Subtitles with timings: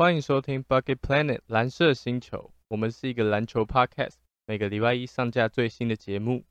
[0.00, 4.14] 欢迎收听 Bucket Planet 蓝色星球，我们是一个篮球 podcast，
[4.46, 6.44] 每个礼拜一上架最新的节目。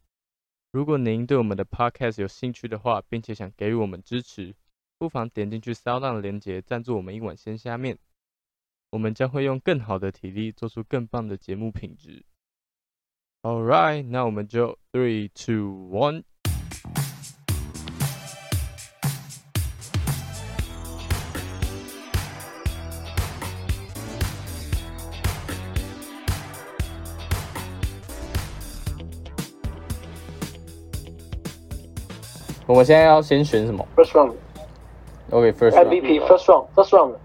[0.73, 4.53] 如果您对我们的 podcast 有兴趣的话，并且想给予我们支持，
[4.97, 7.97] 不妨点进去 Sound 的链接赞助我们一碗鲜虾面，
[8.89, 12.25] 我们将会用更好的体力做出更棒的节目品质。
[13.43, 16.23] All right，那我们就 three two one。
[32.67, 35.87] 我们现在要先选什么 First round？OK，first、round。
[35.87, 37.15] MVP first round first round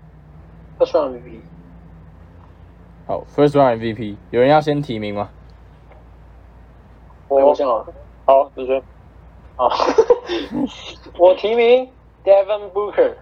[0.79, 1.41] first round MVP
[3.07, 5.29] 好，first round MVP，有人要先提名吗？
[7.29, 7.87] 我我想好了，
[8.25, 8.81] 好，你先。
[9.57, 9.69] 好，
[11.19, 11.91] 我提名
[12.25, 13.15] Devin Booker。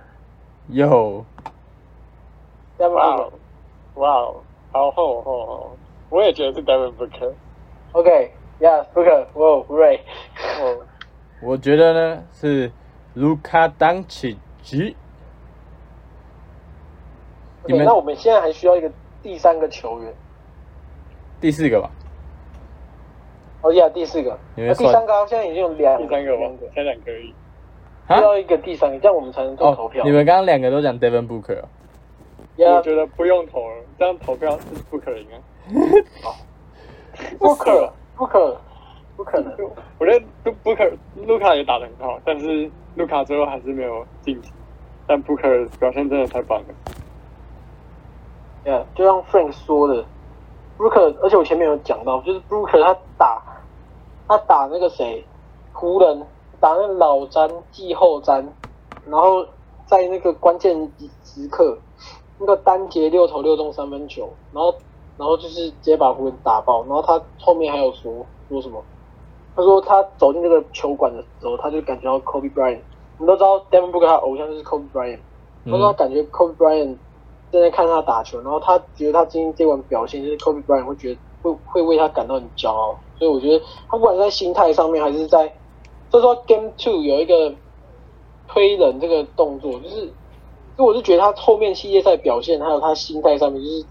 [0.68, 1.24] 有
[2.78, 3.32] ，Devin 哇 Booker 哦，
[3.94, 4.34] 哇哦，
[4.72, 5.76] 好厚厚厚，
[6.10, 7.32] 我也觉得是 Devin Booker。
[7.92, 10.00] OK，Yeah，Booker，哇，Great。
[11.40, 12.70] 哦，我觉得呢是
[13.14, 14.96] 卢卡当奇吉。
[17.66, 18.90] 你 OK，们那我们现在还需要一个
[19.22, 20.14] 第三个球员。
[21.40, 21.90] 第四个吧？
[23.62, 24.38] 哦呀，第四个。
[24.54, 27.34] 你们第三个现在已经有两第三个吧两个，，才两个而已。
[28.06, 28.22] 啊需？
[28.22, 31.68] 要一个第三个，这样我们才能做投哦票。，你们刚刚两个都讲 Devin Booker，哦
[32.56, 35.40] 我觉得不用投了，这样投票是不可能啊。
[37.38, 38.60] Booker Booker 不可
[39.20, 39.52] 不可能。
[39.98, 44.50] 我觉得布布克卢卡也打得很好，但是卢卡最后还是没有晋级。
[45.06, 45.42] 但布克
[45.78, 46.64] 表现真的太棒了。
[48.64, 50.02] 呃就像 Frank 说的
[50.78, 53.42] ，Booker，而且我前面有讲到，就是 Booker 他打
[54.26, 55.22] 他打那个谁，
[55.74, 56.22] 湖人
[56.58, 58.42] 打那个老詹季后詹，
[59.04, 59.44] 然后
[59.84, 60.90] 在那个关键
[61.24, 61.76] 时刻，
[62.38, 64.74] 那个单节六投六中三分球，然后
[65.18, 68.82] 然后就是直接把湖人打爆，然后他后面还有说说什么？
[69.56, 72.80] 他说他走进这个球馆的时候，他就感觉到 Kobe Bryant。
[73.18, 75.18] 我们都知道 Devin Booker 他的偶像就是 Kobe Bryant，
[75.66, 76.96] 他说他嗯，感觉 Kobe Bryant
[77.52, 85.46] 正在看他打球，然后他觉得他今天这晚表现，就是 Kobe Bryant 会觉得会会为他感到很骄傲，所以我觉得他不管是在心态上面，还是在，
[86.10, 87.52] 就是说 Game Two 有一个
[88.48, 90.12] 推人这个动作，就是，
[90.78, 93.84] 就我就觉得他后面系列赛表现，还有他心态上面，就是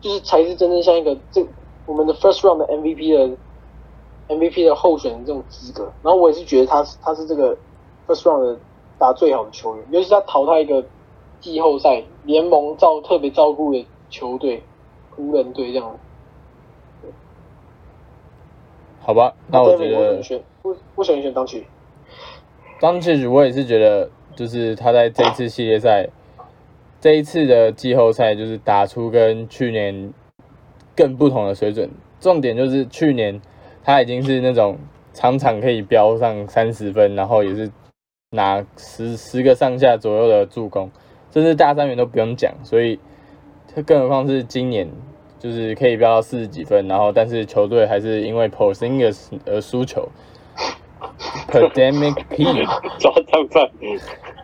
[0.00, 1.44] 就是才是真正像一个这
[1.86, 3.36] 我们的 First Round 的 MVP 的
[4.28, 5.84] MVP 的候选人这种资格。
[6.02, 7.56] 然后我也是觉得他是他是这个
[8.06, 8.58] First Round 的
[8.98, 10.84] 打最好的球员，尤其是他淘汰一个
[11.40, 14.62] 季后赛联盟照特别照顾的球队
[15.10, 15.98] 湖人队这样。
[19.00, 20.22] 好吧，那我觉得
[20.62, 21.66] 不不选选当曲。
[22.80, 26.08] 当其我也是觉得，就是他在这一次系列赛，
[27.02, 30.10] 这一次的季后赛，就是打出跟去年
[30.96, 31.90] 更不同的水准。
[32.18, 33.38] 重点就是去年
[33.84, 34.78] 他已经是那种
[35.12, 37.70] 场场可以飙上三十分，然后也是
[38.30, 40.90] 拿十十个上下左右的助攻，
[41.30, 42.52] 甚至大三元都不用讲。
[42.64, 42.98] 所以，
[43.86, 44.90] 更何况是今年，
[45.38, 50.08] 就是可以飙到四十几分，然后但是球队还是因为 Porzingis 而输球。
[51.48, 52.44] Pandemic P。
[52.98, 53.70] 抓上战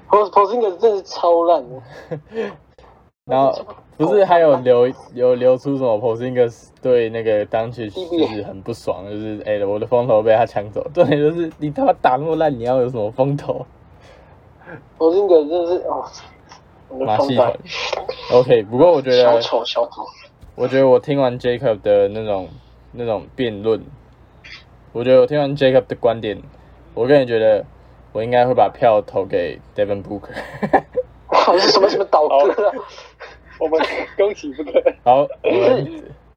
[0.09, 2.51] ，Pos Porzingis 真的是超烂的。
[3.31, 3.65] 然后
[3.97, 10.85] 不是还有流有流出什么 Porzingis 对那个当曲就是很不爽，就是哎、我的风头被他抢走。
[10.93, 13.65] 重点就是你他妈打那么烂，你要有什么风头
[14.99, 16.05] ？Porzingis 真是哦，
[16.89, 17.57] 我的风仔马戏团。
[18.33, 20.03] OK，不过我觉小得，丑小丑。
[20.57, 22.49] 我觉得我听完 Jacob 的那种
[22.93, 23.83] 那种辩论，
[24.93, 26.37] 我觉得我听完 Jacob 的观点，
[26.95, 27.65] 我个人觉得
[28.13, 30.35] 我应该会把票投给 Devin Booker。
[31.59, 32.73] 什么什么倒戈啊
[33.59, 33.81] 我们
[34.17, 34.83] 恭喜布克。
[35.05, 35.27] 好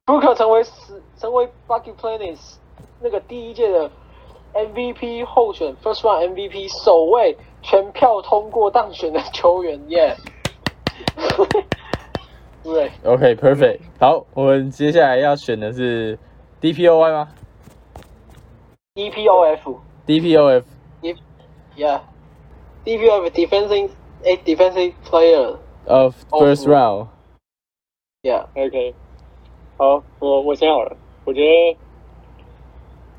[0.06, 2.38] ，？Booker 成为十成为 Bucky Planet
[3.00, 3.90] 那个第一届的
[4.52, 10.14] MVP 候选 First Round MVP 首位全票通过当选的球员耶。
[12.62, 13.80] 对，OK perfect。
[14.00, 16.18] 好，我们接下来要选的是
[16.60, 17.28] DPOY 吗
[18.94, 19.76] EPOF。
[20.06, 20.62] ？DPOF
[24.24, 25.56] 哎，defensive player
[25.86, 27.08] of first round。
[28.22, 28.46] Yeah.
[28.54, 28.94] OK.
[29.76, 30.96] 好，我我先好了。
[31.24, 31.76] 我觉得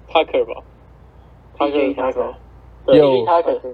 [0.08, 0.54] 他可以吧。
[1.58, 2.34] 他可以，他说。
[2.88, 3.26] 有。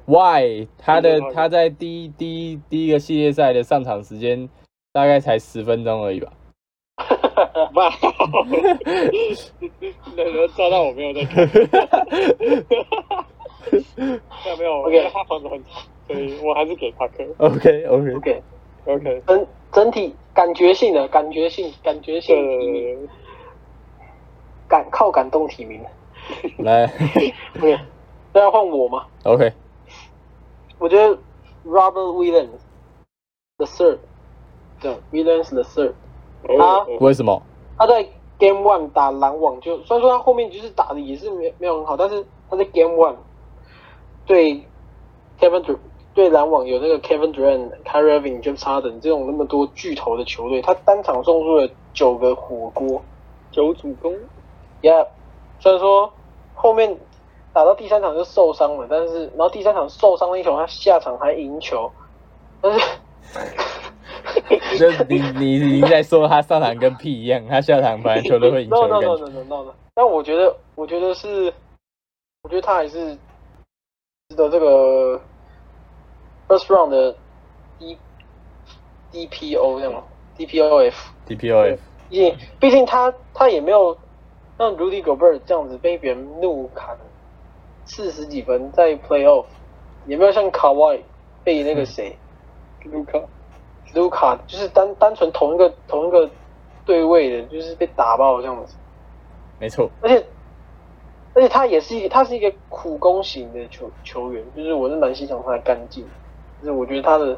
[0.06, 0.68] Why？
[0.78, 4.50] 他的他在第一第一第一个系列赛的上场时间
[4.94, 6.32] 大概才十分钟而已吧。
[7.74, 7.90] 哇！
[10.16, 11.22] 难道抓到我没有在？
[13.72, 15.50] 没有没有，我给他放走。
[16.12, 17.28] 所以我还是给 Tucker。
[17.38, 23.08] OK OK，OK，OK，整整体感觉性的感觉性感觉性提名，呃，
[24.68, 25.82] 感靠感动提名。
[26.60, 26.86] 来
[27.58, 27.80] OK，
[28.34, 29.52] 那要换我吗？，OK，
[30.78, 31.18] 我觉得
[31.66, 32.60] Robert Williams
[33.58, 33.98] the third，
[34.80, 35.94] 对，Williams the third，
[36.44, 37.42] 他，为什么？
[37.78, 38.04] 他在
[38.38, 43.16] Game One 打篮网就，虽然说他后面就是打的也是没没有很好，但是他在 Game One
[44.26, 44.64] 对
[45.40, 45.78] Kevin
[46.14, 53.02] 对篮网有那个 Kevin Durant、Kyrie Irving、James Harden 这种那么多巨头的球队，他单场送出了九个火锅
[53.52, 54.14] 九主攻
[54.82, 55.08] ，，Yeah，
[55.60, 56.12] 虽然说
[56.54, 56.98] 后面
[57.54, 61.92] 打到第三场就受伤了，但是然后第三场受伤那一球，他下场还赢球，
[62.62, 62.80] 但是。
[64.78, 69.28] 就你你已经在说他上场跟屁一样，他下场反正球队会赢 no 球 no no no。
[69.28, 69.74] no no no。
[69.94, 71.54] 但我觉得，我觉得是，
[72.44, 73.18] 我觉得他还是
[74.30, 75.20] 值得这个
[76.52, 77.16] first round 的
[77.80, 77.98] D
[79.14, 80.04] DPO 这样吗
[80.38, 81.78] ？DPOF，DPOF
[82.10, 83.98] 毕竟毕竟他他也没有
[84.58, 86.98] 像 Rudy Gobert 这样子被别人怒砍
[87.86, 89.46] 四十几分在 playoff，
[90.06, 91.02] 也没有像卡哇伊
[91.44, 92.18] 被那个谁。
[92.84, 93.20] 卢卡，
[93.94, 96.30] 卢卡就是单单纯同一个同一个
[96.84, 98.76] 对位的，就是被打爆这样子。
[99.60, 100.26] 没错，而且
[101.34, 106.06] 而且他也是一个他是一个苦攻型的球球员，就是我是蛮欣赏他的干劲，
[106.62, 107.38] 就是我觉得他的，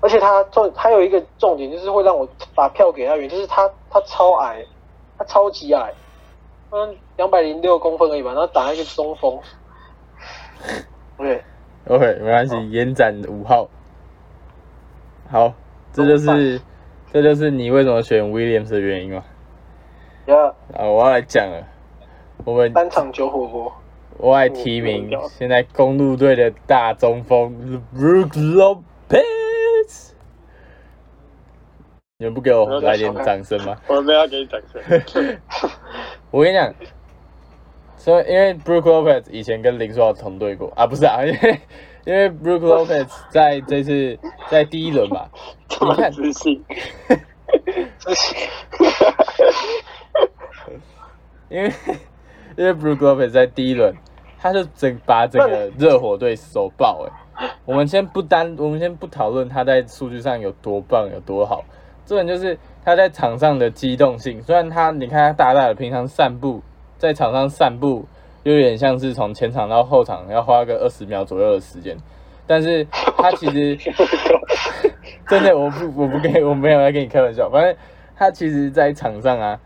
[0.00, 4.64] 而且他重还有一个重点就是会让我把票给他的原因，就是他他超矮，
[5.18, 5.92] 他超级矮，
[6.70, 9.38] 嗯，两百零六公分而已吧，然后打一个中锋。
[11.18, 11.44] 对，
[11.88, 13.68] OK，没关系，延展五号。
[15.30, 15.52] 好，
[15.92, 16.60] 这就是
[17.12, 19.22] 这就是你为什么选 Williams 的原因嘛？
[20.26, 20.36] 呀，
[20.74, 21.62] 啊，我要来讲了，
[22.44, 23.72] 我们单场九火锅。
[24.18, 28.82] 我来提名哦现在公路队的大中锋 Brook Lopez。
[32.18, 33.76] 你们不给我来点掌声吗？
[33.88, 34.80] 我们要给你掌声。
[36.30, 36.72] 我跟你讲，
[37.96, 41.60] 所以因为 Brook Lopez 以前跟林书豪同队过啊，不是啊， 因为
[42.06, 44.16] 因为 Brook Lopez 在这次
[44.48, 45.28] 在第一轮吧，
[45.68, 46.64] 这么自信，
[51.50, 51.72] 因为
[52.56, 53.94] 因为 Brook Lopez 在第一轮，
[54.38, 57.06] 他就整把整个热火队手爆
[57.36, 61.64] 哎、我们先不单，我们先不讨论他在数据上有多棒有多好，
[62.06, 64.40] 这人就是他在场上的机动性。
[64.42, 66.62] 虽然他你看他大大的平常散步，
[66.96, 68.06] 在场上散步，
[68.44, 71.96] 有点像是从前场到后场要花个二十秒左右的时间，
[72.46, 72.86] 但是
[73.16, 73.76] 他其实
[75.28, 77.74] 真的我不我不跟我没有在跟你开玩笑，反正
[78.14, 79.58] 他其实在场上啊，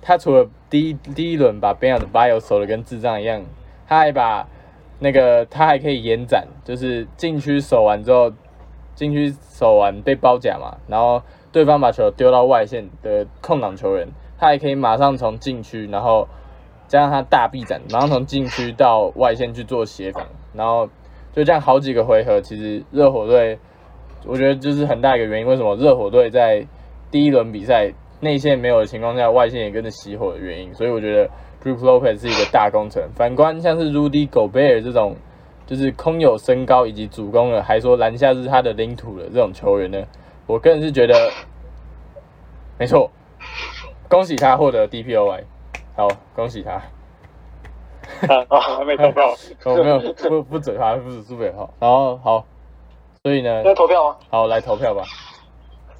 [0.00, 3.42] 他除了第一第一轮把 Ben 的 Bio 守的跟智障一样，
[3.86, 4.48] 他还把
[5.00, 8.32] 那个他还可以延展，就是禁区守完之后，
[8.94, 11.22] 禁区守完被包夹嘛，然后
[11.52, 14.08] 对方把球丢到外线的空档球员，
[14.38, 16.26] 他还可以马上从禁区，然后
[16.86, 20.88] 加上他大臂展，马上从禁区到外线去做协防，然后
[21.32, 23.58] 就这样好几个回合，其实热火队，
[24.26, 26.66] 我觉得就是很大一个原因，为什么热火队在
[27.10, 31.28] 第一轮比赛内线没有的情况下，外线也跟着熄火的原因，所以我觉得
[31.62, 33.02] Brook Lopez 是一个大工程。
[33.14, 35.16] 反观像是 Rudy Gobert 这种，
[35.66, 40.02] 就是空有身高以及主攻的，还说篮下是他的领土的这种球员呢，
[40.46, 41.14] 我个人是觉得，
[42.78, 43.10] 没错，
[44.08, 45.44] 恭喜他获得 DPOY，
[45.94, 46.82] 好，恭喜他。
[48.26, 49.32] 啊，我还没投票，
[49.64, 51.72] 我没有不不准他，不是苏北号。
[51.78, 52.44] 然后好，
[53.22, 54.16] 所以呢，要投票吗？
[54.28, 55.04] 好来投票吧。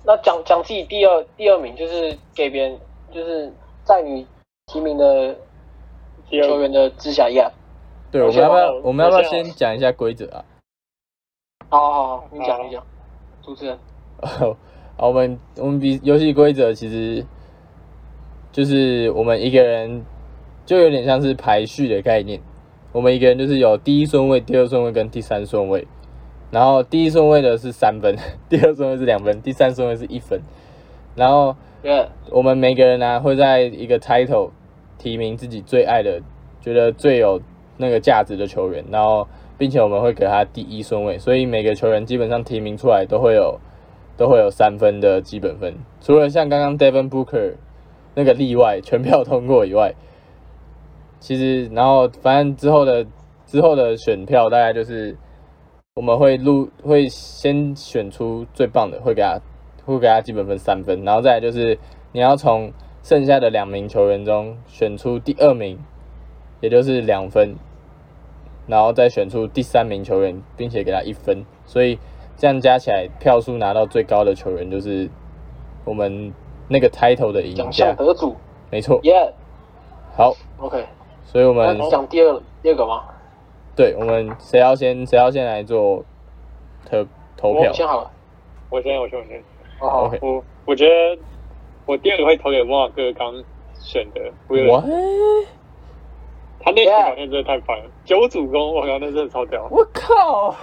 [0.09, 2.79] 那讲讲自己第二第二名，就是给别人，
[3.13, 3.53] 就是
[3.85, 4.27] 在你
[4.65, 5.37] 提名的
[6.31, 7.53] 球员的之下呀。
[8.11, 10.43] 对，我们要不要我我们要不要先先讲一下规则啊？
[11.69, 12.83] 好好好，你讲好你讲，
[13.43, 13.79] 主持人。
[14.97, 17.23] 好，我们我们比游戏规则其实
[18.51, 20.03] 就是我们一个人
[20.65, 22.41] 就有点像是排序的概念，
[22.93, 25.87] 我们一个人就是有第一顺位、第二顺位跟第三顺位，
[26.51, 28.17] 然后第一顺位的是三分，
[28.49, 30.41] 第二顺位是两分，第三顺位是一分，
[31.15, 31.55] 然后，
[32.31, 34.51] 我们每个人呢、会在一个 title
[34.99, 36.21] 提名自己最爱的、
[36.61, 37.41] 觉得最有
[37.77, 39.27] 那个价值的球员，然后
[39.57, 43.61] 并且我们会给他第一顺位，所以每个球员基本上提名出来都会有
[44.17, 47.55] 都会有三分的基本分，除了像刚刚 Devin Booker
[48.15, 49.95] 那个例外全票通过以外，
[51.21, 53.07] 其实然后反正之后的
[53.47, 55.17] 之后的选票大概就是
[55.99, 59.37] 我们会录会先选出最棒的，会给他
[59.85, 61.77] 会给他基本分三分，然后再来就是
[62.13, 65.77] 你要从剩下的两名球员中选出第二名，
[66.61, 67.57] 也就是两分，
[68.69, 71.45] 然后再选出第三名球员，并且给他一分。
[71.67, 71.99] 所以
[72.37, 75.11] 这样加起来票数拿到最高的球员就是
[75.85, 76.33] 我们
[76.69, 78.37] 那个 title 的赢奖家项，得主
[78.71, 79.01] 没错。
[79.03, 80.85] ，Yeah，OK，、
[81.25, 83.03] 所以我们你讲第二第二个吗？
[83.79, 86.05] 对我们谁要先谁要先来做
[86.91, 87.07] 投
[87.37, 87.73] 投票我？
[87.73, 88.11] 先好了。
[88.71, 89.39] 我先，我先，我先。
[89.79, 91.23] 哦好 OK 我我觉得
[91.87, 93.33] 我第二个会投给莫瓦哥刚
[93.79, 94.85] 选的威廉，What？
[96.59, 100.57] 他那次表现真的太棒了，九主攻，我靠，那真的超屌，我靠！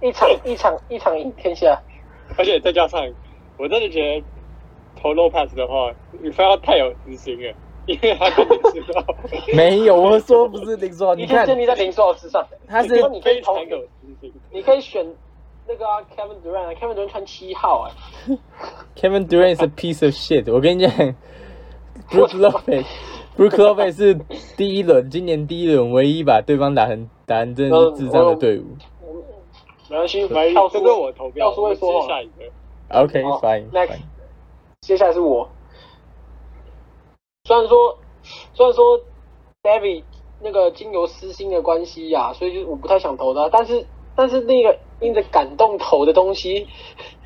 [0.00, 1.76] 一场一场一场赢天下。
[2.38, 3.04] 而且再加上
[3.58, 4.24] 我真的觉得
[4.94, 7.52] 投 low pass 的话，你非要太有自信了，
[7.86, 9.04] 因为他跟你知道，
[9.54, 12.46] 没有，我说不是林书豪，你一切看建立在林书豪之上。
[12.66, 14.32] 他是你可以投非常，有自信。
[14.50, 15.04] 你可以选
[15.66, 18.36] 那个、啊、Kevin Durant 啊，Kevin Durant 穿七号哎、
[18.96, 20.52] Kevin Durant 是 piece of shit。
[20.52, 20.92] 我跟你讲
[22.10, 24.14] ，Brook Lopez，Brook Lopez 是
[24.56, 28.64] 第一轮，今年第一轮唯一把对方打成打成真的是智障的队伍。
[29.88, 32.14] 没关系，没，票数这是我投票，票数会说个。
[33.00, 34.00] OK 好 fine next fine。
[34.82, 35.48] 接下来是我。
[37.44, 37.98] 虽然说，
[38.54, 39.00] 虽然说
[39.62, 40.04] David
[40.40, 43.84] 那个经由私心的关系呀、所以就我不太想投他，但是
[44.14, 46.68] 但是那个因着感动投的东西，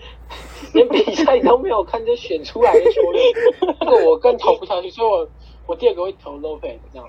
[0.73, 3.23] 连比赛都没有看就选出来的球员，
[3.81, 5.29] 这个我更投不下去，所以我
[5.67, 7.07] 我第二个会投 Lopez 这样。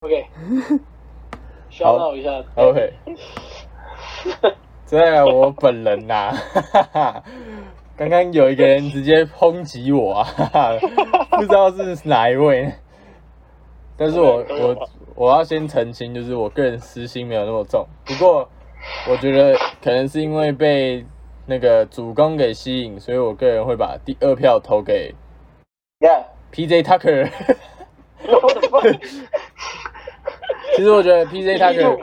[0.00, 0.26] OK，
[1.70, 2.44] 需要闹一下。
[2.56, 2.92] OK，
[4.86, 7.22] 这我本人呐、哈哈哈，
[7.98, 10.78] 刚刚有一个人直接抨击我啊，哈哈，
[11.36, 12.72] 不知道是哪一位，
[13.96, 18.48] 但是我我我要先澄清，就是我个人私心没有那么重，不过
[19.10, 21.04] 我觉得可能是因为被
[21.44, 25.12] 那个主攻给吸引，所以我个人会把第二票投给
[25.98, 26.22] Yeah。
[26.52, 27.28] PJ Tucker。
[30.76, 31.98] 其实我觉得 PJ Tucker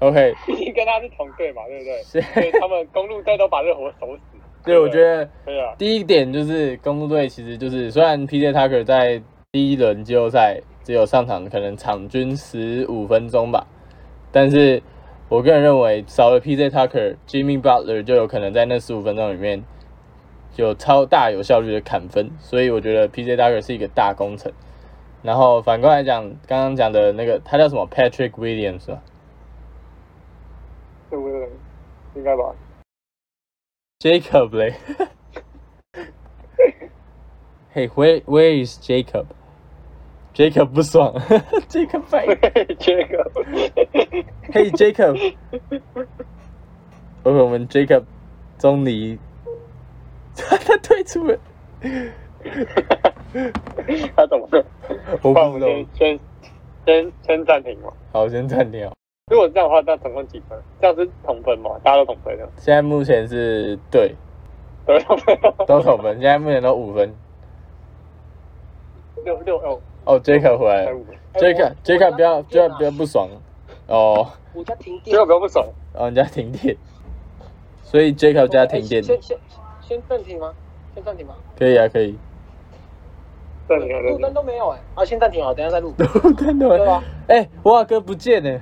[0.00, 2.02] OK， 毕竟跟他是同队嘛，对不对？
[2.02, 4.22] 所以他们公路队都把热火守死。
[4.64, 5.28] 对，我觉得。
[5.78, 13.66] 第一点就是公路队其实就是虽然 PJ Tucker 在第一轮季后赛只有上场可能场均十五分钟吧，
[14.30, 14.82] 但是
[15.28, 19.62] 我个人认为少了 PJ Tucker，Jimmy Butler 就有可能在那十五分钟里面
[20.52, 24.52] 就超大有效率的砍分，所以我觉得 PJ Tucker 是一个大工程。
[25.22, 29.02] 然后反过来讲，刚刚讲的那个他叫什么 Patrick Williams 吧
[31.08, 31.48] 对不对？
[32.14, 32.54] 应该吧。
[33.99, 34.75] ，Jacob 嘞，
[37.73, 41.13] Hey where where is Jacob？Jacob 不爽，
[41.69, 42.25] Jacob 白
[42.79, 43.31] 这个，
[44.51, 45.33] Hey Jacob，OK，
[47.23, 48.03] 我们 Jacob
[48.57, 49.19] 终离，
[50.35, 51.37] 他他退出了，
[54.15, 54.65] 他怎么了？
[55.21, 56.07] 我不然我们不知道先。
[56.07, 56.19] 先
[56.85, 57.91] 先先暂停嘛。
[58.13, 58.93] 好，先暂停哦。
[59.30, 60.58] 如果这样的话，那总共几分？
[60.80, 61.70] 这样是同分嘛？
[61.84, 64.14] 大家都同分的，现在目前是对，
[64.84, 65.38] 都同分。
[65.68, 67.14] 都同分，现在目前都五分。
[69.24, 71.16] 六六哦，哦，Jacob 回来了才五分。
[71.34, 73.28] ，Jacob Jacob 不要 Jacob 不要不爽
[73.86, 75.64] 哦，我家停结果不要不爽。
[75.94, 76.76] 哦人家停电，
[77.84, 79.38] 所以 Jacob 家停电，先先
[79.80, 80.52] 先暂停吗？
[80.94, 81.34] 先暂停吗？
[81.56, 82.18] 可以啊，可以。
[83.68, 85.94] 暂停了，路灯都没有哎、啊，先暂停好，等一下再录。
[86.24, 88.58] 路灯都没有，哎，瓦哥不见呢，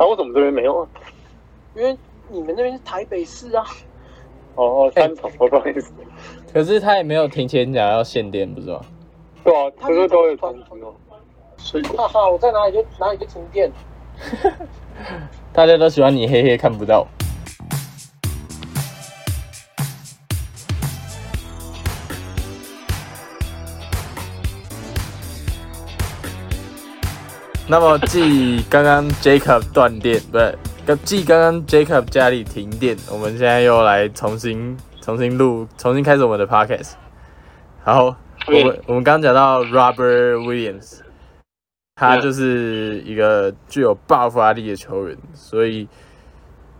[0.00, 0.88] 啊，我怎么这边没有啊？
[1.76, 1.94] 因为
[2.28, 3.62] 你们那边是台北市啊。
[4.54, 5.92] 哦哦，三重，我不好意思。
[6.52, 8.80] 可是他也没有提前讲要限电，不是吗？
[9.44, 10.94] 对啊，可是都有通知哦。
[11.58, 13.70] 所以，哈哈，我在哪里就哪里就停电。
[15.52, 17.06] 大家都喜欢你黑黑看不到。
[27.70, 36.94] 那么继刚刚 Jacob 断电，不是，刚继刚刚 Jacob 家里停电，我们现在又来重新重新录，重新开始我们的 podcast。
[37.84, 38.16] 好，
[38.48, 40.98] 我们我们刚刚讲到 Robert Williams，
[41.94, 45.86] 他就是一个具有爆发力的球员，所以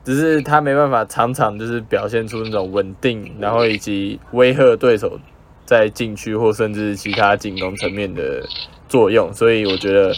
[0.03, 5.21] 只是他没办法常常就是表现出那种稳定，然后以及威吓对手
[5.65, 8.45] 在禁区或甚至其他进攻层面的
[8.89, 10.13] 作用，所以我觉得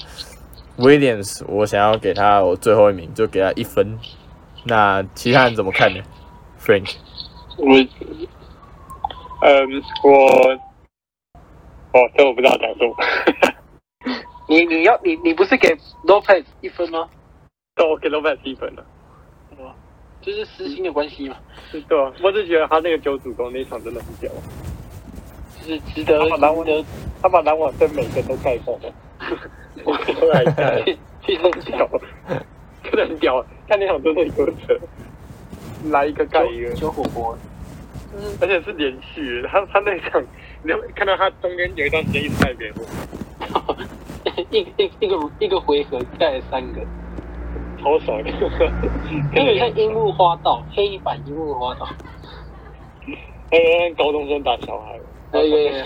[0.79, 3.99] Williams 我想要给他我最后一名，就给他一分。
[4.64, 6.02] 那其他人怎么看呢
[6.61, 6.95] ？Frank，
[7.59, 7.76] 我，
[9.43, 10.52] 嗯，我，
[11.93, 12.95] 哦，这我不知道讲什么。
[14.49, 15.69] 你你要你你不是给
[16.07, 17.09] Lopez 一分吗？
[17.75, 18.85] 对，我给老板低分了。
[19.59, 19.75] 哇，
[20.21, 21.37] 就是私心的关系嘛，
[21.71, 24.31] 是对啊，我是觉得他那个九主攻那一场真的很屌，
[25.61, 26.85] 就是值得他把篮网值得。
[27.23, 28.93] 他把篮网跟每个都盖过了。
[29.82, 30.82] 都来看，
[31.24, 32.00] 其实很屌屌，，
[32.84, 34.78] 真的很屌，看那场真的有扯，
[35.90, 37.36] 来一个盖一个，小火锅，
[38.12, 40.22] 就是而且是连续，他他那场，
[40.62, 42.74] 你有看到他中间有一段时间一直带别人，
[44.50, 46.80] 一一一个一个回合盖了三个，
[47.82, 48.22] 超爽。
[48.22, 48.30] 的，
[49.34, 51.88] 有点像樱木花道，黑板樱木花道。
[53.50, 53.58] 还
[53.88, 54.98] 有高中生打小孩，
[55.32, 55.84] 哎呀，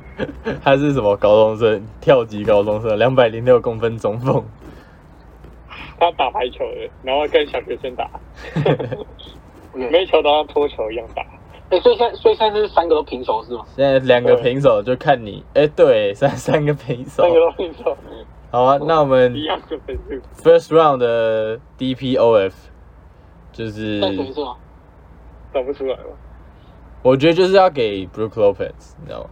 [0.62, 1.86] 他是什么高中生？
[2.00, 4.44] 跳级高中生，两百零六公分中锋。
[5.98, 8.10] 他打排球的，然后跟小学生打
[9.72, 11.22] 每球都像脱球一样打。
[11.70, 13.64] 哎，所以现在所以现在是三个都平手是吗？
[13.76, 15.44] 现在两个平手，就看你。
[15.54, 17.32] 哎、对，三三个平手三。
[17.32, 17.96] 个都平手，
[18.50, 20.20] 好啊，那我们一样的分数。
[20.42, 22.52] first round 的 DPOF
[23.52, 24.00] 就是？
[25.54, 26.04] 找不出来了。
[27.02, 29.30] 我觉得就是要给 Brook Lopez，你知道吗？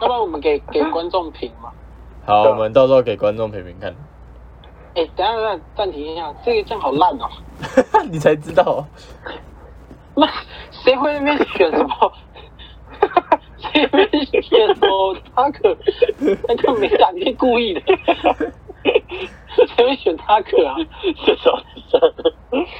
[0.00, 1.70] 要不然我们给给观众评嘛？
[2.26, 3.94] 好，我们到时候给观众评评看。
[4.94, 7.28] 哎，等一下等下暂停一下，这个这样好烂哦。
[8.10, 8.84] 你才知道，
[10.16, 10.26] 那
[10.70, 12.12] 谁会在那边选什么？
[13.58, 14.08] 谁会
[14.42, 15.76] 选什么他可
[16.48, 17.80] 那个没打，你是故意的。
[19.76, 20.76] 谁会选他可啊？
[21.24, 21.60] 这种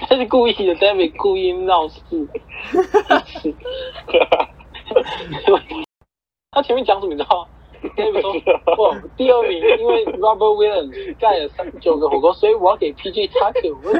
[0.08, 2.00] 他是故意的，David 故意闹事。
[6.56, 7.48] 他前面讲什么你知道吗？
[7.94, 8.32] David 说
[8.82, 13.92] ：“哇，第二名因为 Robert Williams 盖了三九个火锅， 所以我要给 PG Tucker。”我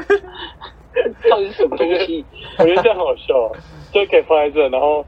[1.29, 2.25] 到底是什么东西？
[2.57, 3.53] 我觉得这样好笑啊，
[3.93, 5.05] 就可以放在这，然后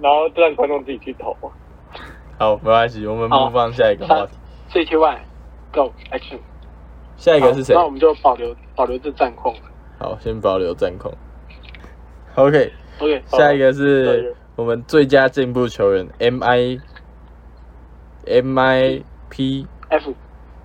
[0.00, 1.36] 然后让观众自己去投。
[2.36, 4.32] 好，没关系，我们好不放下一个话题。
[4.70, 5.20] C T Y
[5.72, 6.38] Go Action。
[7.16, 7.74] 下一个是谁？
[7.76, 9.54] 那我们就保留保留这战况。
[10.00, 11.12] 好，先保留战控。
[12.34, 16.80] OK，OK，下一个是个我们最佳进步球员 M I
[18.26, 19.64] M I P。
[19.88, 20.12] F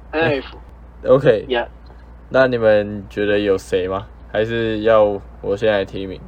[0.10, 0.58] N F
[1.06, 1.68] OK，Yeah，
[2.28, 4.08] 那你们觉得有谁吗？
[4.32, 6.20] 还是要我先来提名？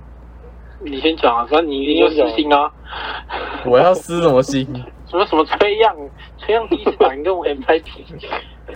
[0.79, 2.71] 你先讲啊，反正你一定要私心啊。
[3.65, 4.63] 我要私什么心？
[5.07, 5.95] 什么什么崔样，
[6.37, 8.05] 崔样第一次打赢跟我 M I P。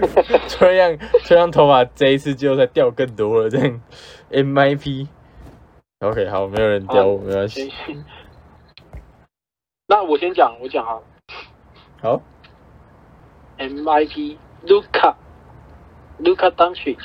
[0.50, 3.82] 崔样崔样头发这一次季后赛掉更多了，这样
[4.32, 5.06] MIP。
[6.00, 7.72] OK，好，没有人掉我，没关系。
[9.90, 11.00] 那我先讲，我讲啊
[12.00, 12.22] 好
[13.58, 15.16] ，，M I P Luca
[16.20, 16.98] Luca d o n c i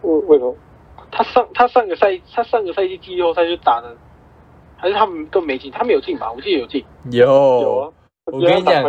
[0.00, 0.56] 为为什么？
[1.10, 3.94] 他上他上个赛他上个赛季季后赛就打的，
[4.78, 6.32] 还是他们都没进，他们有进吧？
[6.32, 6.82] 我记得有进。
[7.10, 7.92] 有有啊，
[8.32, 8.88] 我跟你讲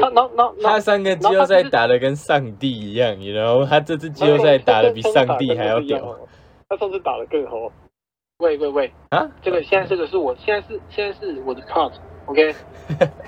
[0.64, 6.18] 他上个季后赛打的跟上帝一样，你知道吗他这次季后赛打的比上帝还要屌。
[6.70, 7.70] 他上次打的更好。
[8.38, 9.30] 喂喂喂，啊！
[9.42, 11.62] 这个现在这个是我现在是现在是我的
[12.26, 12.56] part，OK？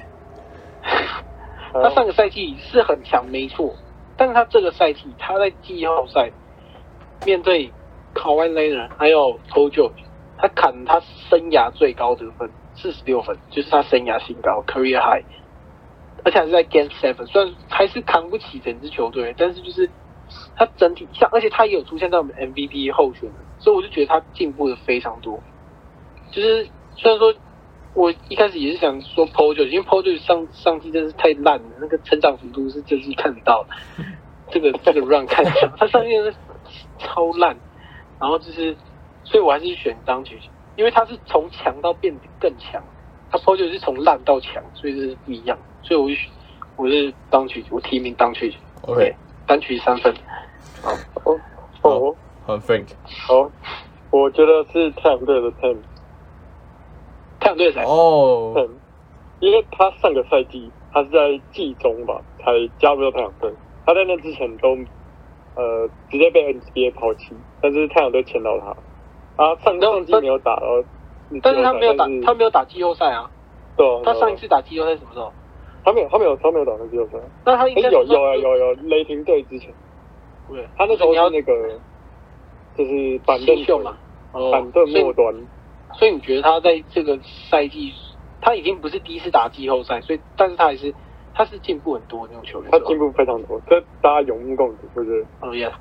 [1.73, 3.75] 他上个赛季是很强，没错，
[4.15, 6.31] 但是他这个赛季他在季后赛
[7.25, 7.71] 面对
[8.13, 9.91] k a w a i Leonard 还有 George，
[10.37, 15.25] 他砍他生涯最高得分四十六分，就是他生涯新高 career high，
[16.23, 19.89] 而且还是在 Game Seven，虽然还是扛不起整支球队，但是就是
[20.55, 25.41] 他整体像，而且他也有出现在我们 MVP 候选人，所以我就觉得他进步的非常多。
[26.31, 27.33] 就是虽然说
[27.95, 34.03] 我一开始也是想说 PO 九，因为 PO 九上上季真是太烂了，那个成长幅度是真是看得到的。
[34.51, 36.33] 这个这个 run 看起来，他上面是
[36.99, 37.57] 超烂，
[38.19, 38.75] 然后就是，
[39.23, 40.39] 所以我还是选当局，
[40.75, 42.83] 因为他是从强到变得更强，
[43.31, 46.29] 他 PO 九是从烂到强，所以这是不一样，所以我就选
[46.75, 49.15] 我是当局，我提名当局 OK，
[49.47, 50.13] 单曲三分。
[51.23, 51.39] 哦
[51.81, 52.87] 哦，很 Frank。
[53.27, 53.49] 好，
[54.11, 55.77] 我觉得是太阳队的 Tem
[57.45, 57.83] 太阳队谁？
[57.83, 58.67] 哦。
[59.39, 63.53] 因为他上个赛季他是在季中吧才加入到太阳队，
[63.85, 64.69] 他在那之前都
[65.55, 70.83] 呃直接被 NBA 抛弃，但是太阳队签到他，啊上上季没有打到，
[71.43, 73.29] 但是他没有打，他没没有打季后赛啊。
[73.77, 75.31] 对啊，他上一次打季后赛什么时候？
[75.83, 79.71] 他没有他没有他没有打到季后赛，那他应该哎有有啊有有雷霆队之前，
[80.49, 81.79] 对，他那时候是那个
[82.75, 83.95] 就是板凳新秀嘛，
[84.31, 85.35] 哦板凳末端，
[85.97, 87.17] 所以你觉得他在这个
[87.49, 87.93] 赛季，
[88.41, 90.93] 他已经不是第一次打季后赛，所以但是他还是
[91.33, 92.71] 他是进步很多的那种球员。
[92.71, 95.25] 他进步非常多，这大家有目共睹，我觉得。
[95.41, 95.71] 哦耶，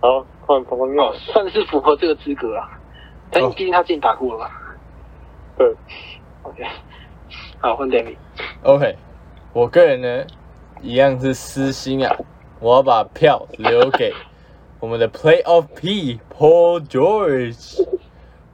[0.00, 2.70] 好，换彭彭哦耀，，算是符合这个资格啊。
[3.30, 4.50] 但哦毕竟他之前打过了嘛。
[5.56, 5.74] 对
[6.42, 6.64] ，OK，
[7.60, 8.16] 好换 David。
[8.62, 8.96] OK，
[9.52, 10.26] 我个人呢，
[10.80, 12.16] 一样是私心啊，
[12.60, 14.12] 我要把票留给
[14.80, 17.84] 我们的 Playoff P Paul George。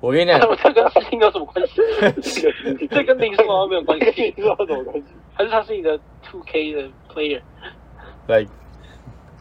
[0.01, 2.43] 我跟你讲， 这跟事情有什么关系？
[2.91, 5.05] 这跟林书豪没有关系，林书豪什么关系？
[5.35, 8.51] 还是他是你的 Two K 的 player？，like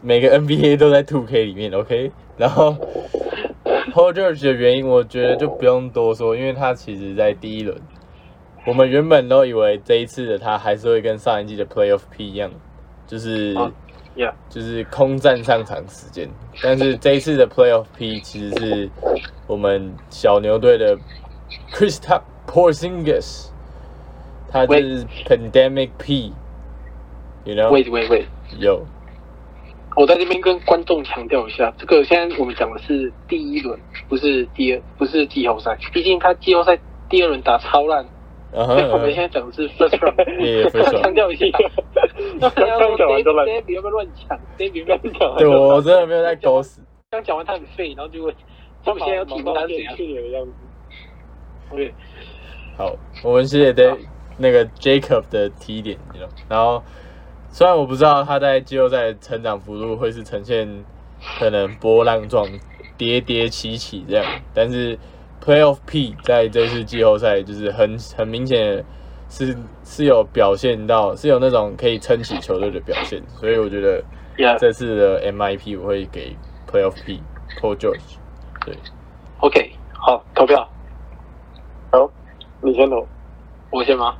[0.02, 2.10] 每个 NBA 都在 Two K 里面，OK。
[2.36, 2.76] 然后
[3.94, 7.76] Paul George 的原因，我觉得就不用多说，因为他其实在第一轮，
[8.66, 12.50] 我们原本都以为这一次的他还是会跟上一季的 Playoff P 一样，
[13.06, 13.54] 就是。
[14.48, 16.28] 就是空战上场时间，
[16.62, 18.90] 但是这一次的 Playoff P 其实是
[19.46, 20.96] 我们小牛队的
[21.70, 23.48] c h r i s t a p Porzingis，
[24.50, 28.24] 他就是 Pandemic P，you know？Wait wait wait，，
[28.58, 28.84] 有
[29.96, 33.78] 我在这边跟观众强调一下，这个现在我们讲的是第一轮，
[34.08, 35.76] 不是第二，不是季后赛。
[35.92, 36.78] 毕竟他季后赛
[37.08, 38.06] 第二轮打超烂，
[38.52, 40.92] 嗯所以我们现在讲的是 first round。
[41.02, 41.46] 强调一下，
[43.32, 46.80] 要说刚讲完就烂 David 不要乱讲，David 不要讲对我真的没有在狗屎。
[47.10, 48.32] 刚讲完他很废，然后结果
[48.84, 49.96] 他们现在要提名他是怎样？
[49.96, 50.52] 去年的样子。
[51.76, 51.94] 对，
[52.76, 53.96] 好，我们谢谢 d
[54.36, 55.98] 那个 Jacob 的提点。
[56.48, 56.82] 然后
[57.50, 60.84] 虽然我不知道他在季后赛成长幅度会是呈现
[61.38, 62.46] 可能波浪状、
[62.96, 64.98] 跌跌起起这样，但是
[65.44, 68.84] Playoff P 在这次季后赛就是很很明显的
[69.28, 74.02] 是是有表现到是有那种可以撑起球队的表现，所以我觉得
[74.58, 76.36] 这次的 MIP 我会给
[76.70, 77.22] Playoff P
[77.60, 78.16] Paul George。
[78.64, 78.76] 对
[79.40, 80.68] ，OK，好，投票，
[81.92, 82.10] 好，
[82.62, 83.06] 你先投。
[83.70, 84.16] 我先吗？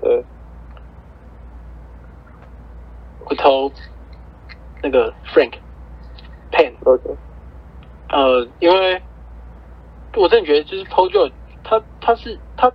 [0.00, 0.22] 呃，
[3.24, 3.70] 我投
[4.82, 5.52] 那个 Frank
[6.50, 7.16] Pen，OK，
[8.10, 9.00] 呃，因为
[10.16, 12.72] 我真的觉得就是 Paul George，他他是他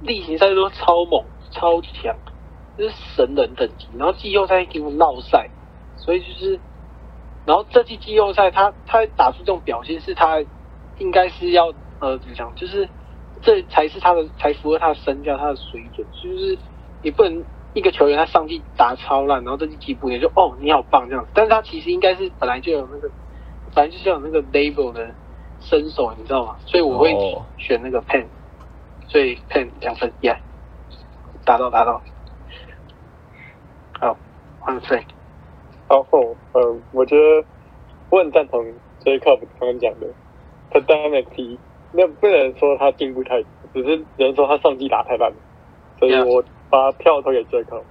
[0.00, 2.16] 例行赛都超猛超强，
[2.76, 5.50] 就是神人等级，然后季后赛给我闹赛，
[5.96, 6.60] 所以就是，
[7.44, 10.44] 然后这季季后赛他他打出这种表现，是他
[10.98, 12.88] 应该是要呃怎么讲，就是
[13.42, 16.58] 这才是他的才符合他的身价，他的水准，就是
[17.02, 23.10] 你不能一个球员他上季打超烂，然后这季进步，你就哦你好棒这样子，但是他其实应该是本来就有那个，
[23.74, 25.14] 本来就是有那个 label 的
[25.60, 26.56] 身手，你知道吗？
[26.66, 27.44] 所以我会哦。
[27.56, 28.24] 选那个 pen，
[29.08, 30.36] 所以 pen 两分，yeah，
[31.44, 32.00] 达到达到，
[34.00, 34.16] 好，
[34.60, 35.06] 换 Frank，
[35.88, 37.44] 好，哦，嗯，我觉得
[38.10, 38.64] 我很赞同
[39.02, 40.06] Jacob 刚刚讲的
[40.70, 41.58] pandemic
[41.92, 43.42] 那不能说他进步太，
[43.72, 45.36] 只是只能说他上季打太烂了，
[45.98, 47.82] 所以我把票投给 Jacob。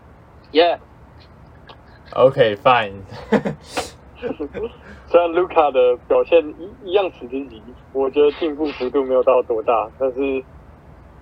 [0.51, 3.01] yeah，OK，Fine、
[5.07, 7.59] 虽然卢卡的表现一一样死之极，
[7.91, 10.43] 我觉得进步幅度没有到多大，但是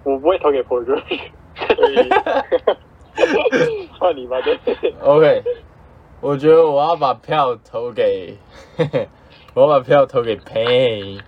[0.06, 1.20] 我不会投给 Paul George，
[1.76, 2.10] 所以
[4.00, 4.58] 换你吧，对。
[5.02, 5.44] OK，
[6.22, 8.38] 我觉得我要把票投给，
[9.54, 11.20] 我要把票投给 Payne，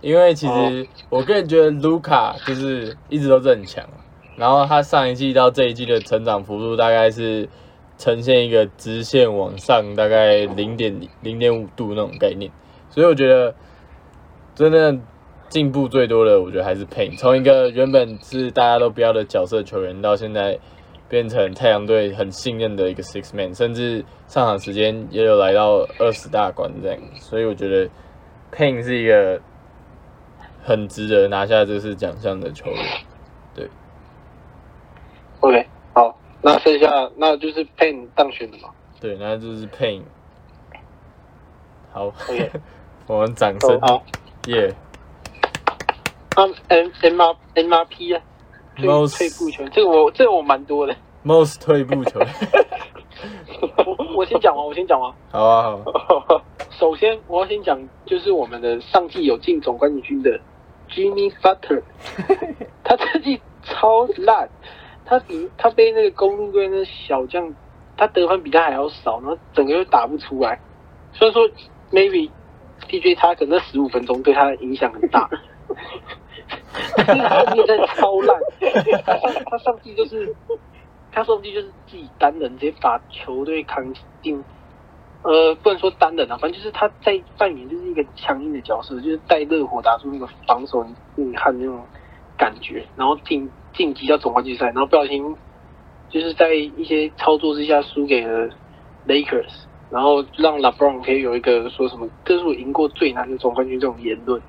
[0.00, 3.84] 因为其实我个人觉得卢卡就是一直都是很强，
[4.36, 7.48] 然后他上一季到这一季的成长幅度大概是
[7.98, 12.50] 呈现一个直线往上，大概零点零点五度那种概念，
[12.90, 13.54] 所以我觉得
[14.54, 14.96] 真的
[15.54, 20.58] 进步最多的，我觉得还是 Payne，从一个原本是大家都不要的角色球员，到现在
[21.08, 27.88] 变成太阳队很信任的一个 six man，甚至上场时间也有来到二十大关这样，所以我觉得
[28.52, 29.40] Payne 是一个
[30.64, 32.84] 很值得拿下这次奖项的球员。
[33.54, 33.70] 对。
[35.38, 38.70] OK，好，那剩下那就是 Pain 当选的嘛？
[39.00, 40.02] 对，那就是 Payne。
[41.92, 42.06] 好。
[42.06, 42.50] OK
[43.06, 44.02] 我们掌声，好，
[44.46, 44.74] 耶、
[46.36, 48.20] 那 M M R M R P 啊，
[48.76, 50.94] 退 Most- 退步球员，这个我这个我蛮多的。
[51.24, 52.28] most 退步球员。
[53.86, 55.12] 我我先讲完，我先讲完。
[55.30, 55.62] 好啊，
[56.08, 60.38] 好啊， 首先我要先讲，就是我们的上季有进总冠军的
[60.90, 61.82] Jimmy Butler，
[62.84, 64.48] 他这季超烂，
[65.06, 67.54] 他比他被那个公路队那小将，
[67.96, 70.60] 他得分比他还要少，然后整个又打不出来。
[71.12, 71.48] 虽然说
[71.90, 72.28] maybe
[72.88, 75.30] TJ 他可能十五分钟对他的影响很大，
[76.96, 78.40] 他后面真的超烂，
[79.04, 80.34] 他上他上季就是
[81.12, 84.42] 他上季就是自己单人直接把球队扛进。
[85.26, 90.84] 呃，不能说单人啊，反正就是他在扮演就是一个强硬的角色，就是带热火打出那个防守
[91.16, 91.82] 硬汉那种
[92.36, 95.34] 感觉，然后晋晋级到总冠军赛，然后不小心
[96.10, 98.50] 就是在一些操作之下输给了
[99.08, 104.42] Lakers，然后让 LeBron 可以有一个说什么这是我赢过最难的总冠军这种言论，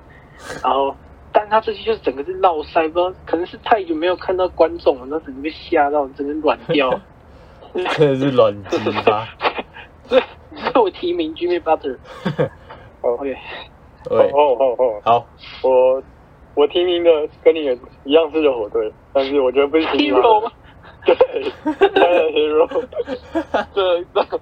[0.62, 0.94] 然后
[1.38, 6.98] 但他这期就是整个是闹塞，不知道可能是太久没有看到观众了，然后整个被吓到，整个软掉。
[7.74, 9.28] 真的是软鸡巴。
[10.04, 10.22] 所 以
[10.56, 11.98] 所以我提名 Jimmy Butler。
[13.02, 13.36] 好 OK，
[14.08, 15.26] 哦，哦哦哦，好，
[15.62, 16.02] 我
[16.54, 17.10] 我提名的
[17.44, 17.60] 跟你
[18.04, 20.50] 一样是热火队，但是我觉得不是 Hero 吗？
[21.04, 21.14] 对，
[21.90, 22.66] 当然 hero，
[23.74, 24.40] 这这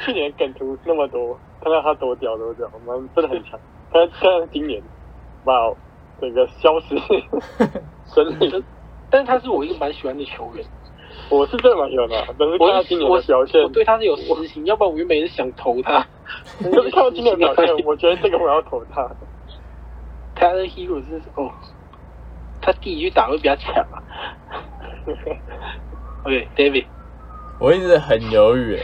[0.00, 3.60] 去年梗图那么多，看到他多屌多屌，我们真的很强。
[3.92, 4.82] 他他今年，
[5.44, 5.76] 哇哦，
[6.20, 6.96] 整个消失，
[8.14, 8.64] 神力。
[9.08, 10.64] 但是他是我一个蛮喜欢的球员，
[11.30, 16.04] 我是真的蛮喜欢的，但是看我到今年的表现我，对他是有私心，要不然我原本也是想投他。
[16.60, 19.08] 就是看到今年的表现，我觉得这个我要投他。
[20.34, 21.50] 他的 hero 是哦，
[22.60, 24.02] 他第一局打会比较强啊。
[26.24, 26.84] OK，David，、
[27.60, 28.78] 我一直很犹豫，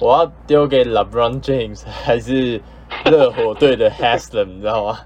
[0.00, 2.62] 我要丢给 LeBron James 还是
[3.04, 4.98] 热火队的 Haslam，你知道吗？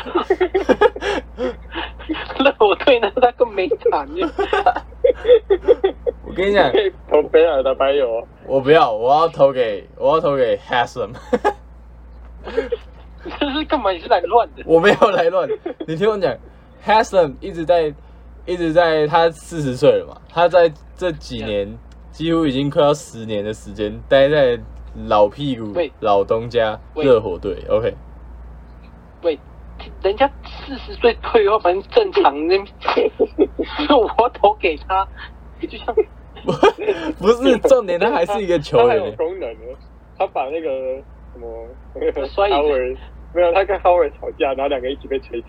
[2.42, 4.26] 那我对呢，那个没惨耶。
[6.26, 6.70] 我跟你讲
[7.10, 11.10] 投贝尔的白友， 我不要，我要投给我要投给 Haslam，
[13.24, 13.90] 你 这是干嘛？
[13.90, 14.62] 你是来乱的？
[14.66, 15.48] 我没有来乱，
[15.86, 16.34] 你听我讲
[16.84, 17.92] ，Haslam 一直在
[18.46, 21.78] 一直在他四十岁了嘛，他在这几年
[22.10, 24.58] 几乎已经快要十年的时间待在
[25.06, 27.94] 老屁股老东家喂热火队，OK。
[29.22, 29.38] 喂，
[30.02, 32.56] 人家四十岁退休，反正正常那，
[34.18, 35.06] 我投给他，
[35.60, 35.94] 就像
[36.44, 36.52] 不
[37.18, 39.16] 不是重点，他还是一个球他有员。
[39.16, 39.76] 功能的，
[40.18, 40.68] 他把那个
[41.32, 42.96] 什么那个摔椅子 Howard
[43.34, 45.48] 没有，他跟 Howard 吵架，然后两个一起被吹踢。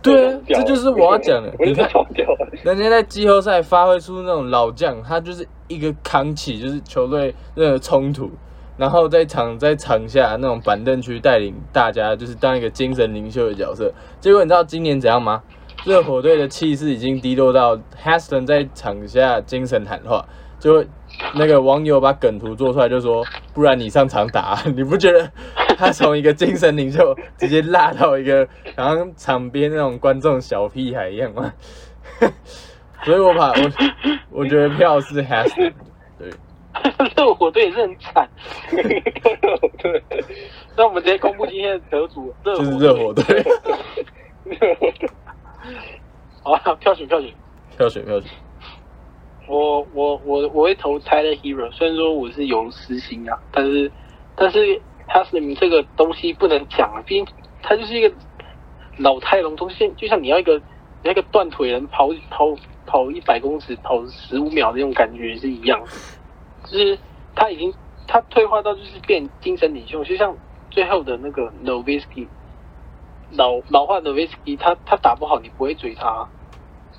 [0.00, 2.36] 对啊这就是我要讲的 我觉得你看。
[2.62, 8.30] 人家在季后赛发挥出那种老将，他就是一个扛起，就是球队那个冲突，
[8.78, 13.92] 然后在场在场下那种板凳区带领大家，就是当一个精神领袖的角色。
[14.20, 15.42] 结果你知道今年怎样吗？
[15.84, 20.24] 热火队的气势已经低落到 Haston 在场下精神喊话，
[20.58, 20.84] 就
[21.36, 25.30] 那个网友把梗图做出来，就说不然你上场打、你不觉得
[25.76, 31.52] 他从一个精神领袖直接拉到一个好像场边那种观众小屁孩一样吗？
[33.04, 33.70] 所以我把我
[34.30, 35.72] 我觉得票是 Haston，
[36.18, 36.28] 对，
[37.16, 38.28] 热火队也是很惨。
[39.78, 40.02] 对，
[40.76, 43.24] 那我们直接公布今天的得主，热火就是热火队，
[44.44, 45.10] 热火队
[46.42, 47.32] 好啊，票选票选。
[47.76, 48.30] 票选票选，
[49.46, 53.90] 我我我我会投 Tyler Hero，虽然说我是有私心啊，但是
[54.34, 57.26] 但是 Haslam 这个东西不能讲啊，毕竟
[57.62, 58.12] 他就是一个
[58.98, 62.46] 老态龙钟，现就像你要一个你要一个断腿人跑跑
[62.86, 65.90] 跑一百公尺跑十五秒那种感觉是一样的，
[66.70, 66.98] 就是
[67.34, 67.72] 他已经
[68.06, 70.36] 他退化到就是变精神领袖，就像
[70.70, 72.26] 最后的那个 Novisky
[73.32, 76.28] 老老化 Novisky，他他打不好你不会追他啊、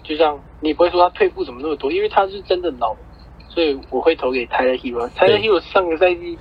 [0.03, 2.95] 就像你不会说他退步怎么那么多，因为他是真的老，
[3.47, 5.07] 所以我会投给 Tyler Hero。
[5.09, 6.37] Tyler Hero 上个赛季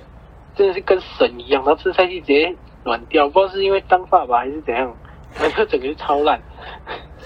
[0.55, 4.95] 真的是跟神一样，然后这赛季直接软掉，不知道是因为当爸爸还是怎样，
[5.31, 6.41] 反正整个是超烂。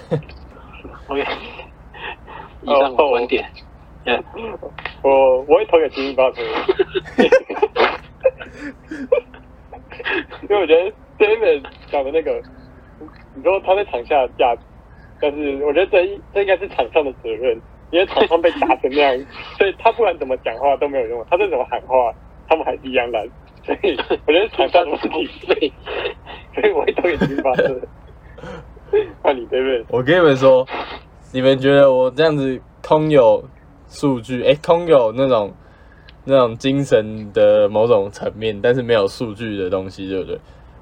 [1.07, 1.21] OK，
[2.61, 3.45] 以上我的观点。
[3.55, 3.72] 嗯，
[5.01, 6.41] 我我会投给吉米巴特，
[10.41, 12.41] 因为我觉得 David 讲的那个，
[13.35, 14.61] 你说他在场下的价值，
[15.21, 17.59] 但是我觉得这一这应该是场上的责任，
[17.91, 19.25] 因为场上被打成那样，
[19.57, 22.13] 所以他不管怎么讲话都没有用，他再怎么喊话，
[22.47, 23.25] 他们还是一样烂，
[23.63, 25.71] 所以我觉得场上的问题，对，
[26.55, 27.79] 所以我会投给吉米巴特。
[29.23, 30.67] 换你 David，我跟你们说，
[31.31, 33.43] 你们觉得我这样子空有
[33.93, 35.53] 数据，哎、空有那种
[36.25, 40.39] 那种精神的某种层面，但是没有数据的东西，对不对？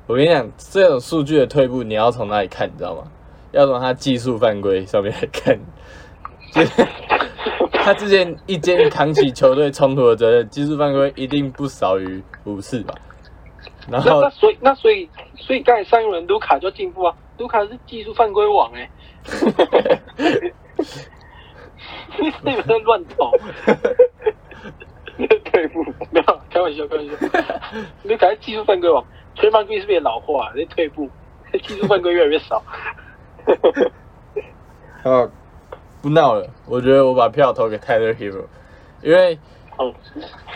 [0.07, 3.03] 我跟你讲，这种数据的退步，你要从哪里看，你知道吗？
[3.51, 5.59] 要从他技术犯规上面来看，
[6.53, 6.87] 就 是
[7.73, 12.95] 他之前一肩扛起球队冲突的责任，技术犯规一定不少于五次吧。
[13.89, 18.89] 然后那那所以那所以所以刚才上一轮卢卡就进步啊，卢卡是技术犯规王哎、
[22.19, 23.31] 你你们在乱投，
[25.45, 27.13] 退步，没有开玩笑开玩笑，
[28.03, 29.03] 你感觉技术犯规王，
[29.35, 31.09] 吹犯规是不是也老化、你退步，
[31.63, 32.63] 技术犯规越来越少。
[35.03, 35.29] 啊，
[36.01, 38.45] 不闹了，我觉得我把票投给 Tyler Hero，
[39.01, 39.37] 因为
[39.77, 39.93] 哦，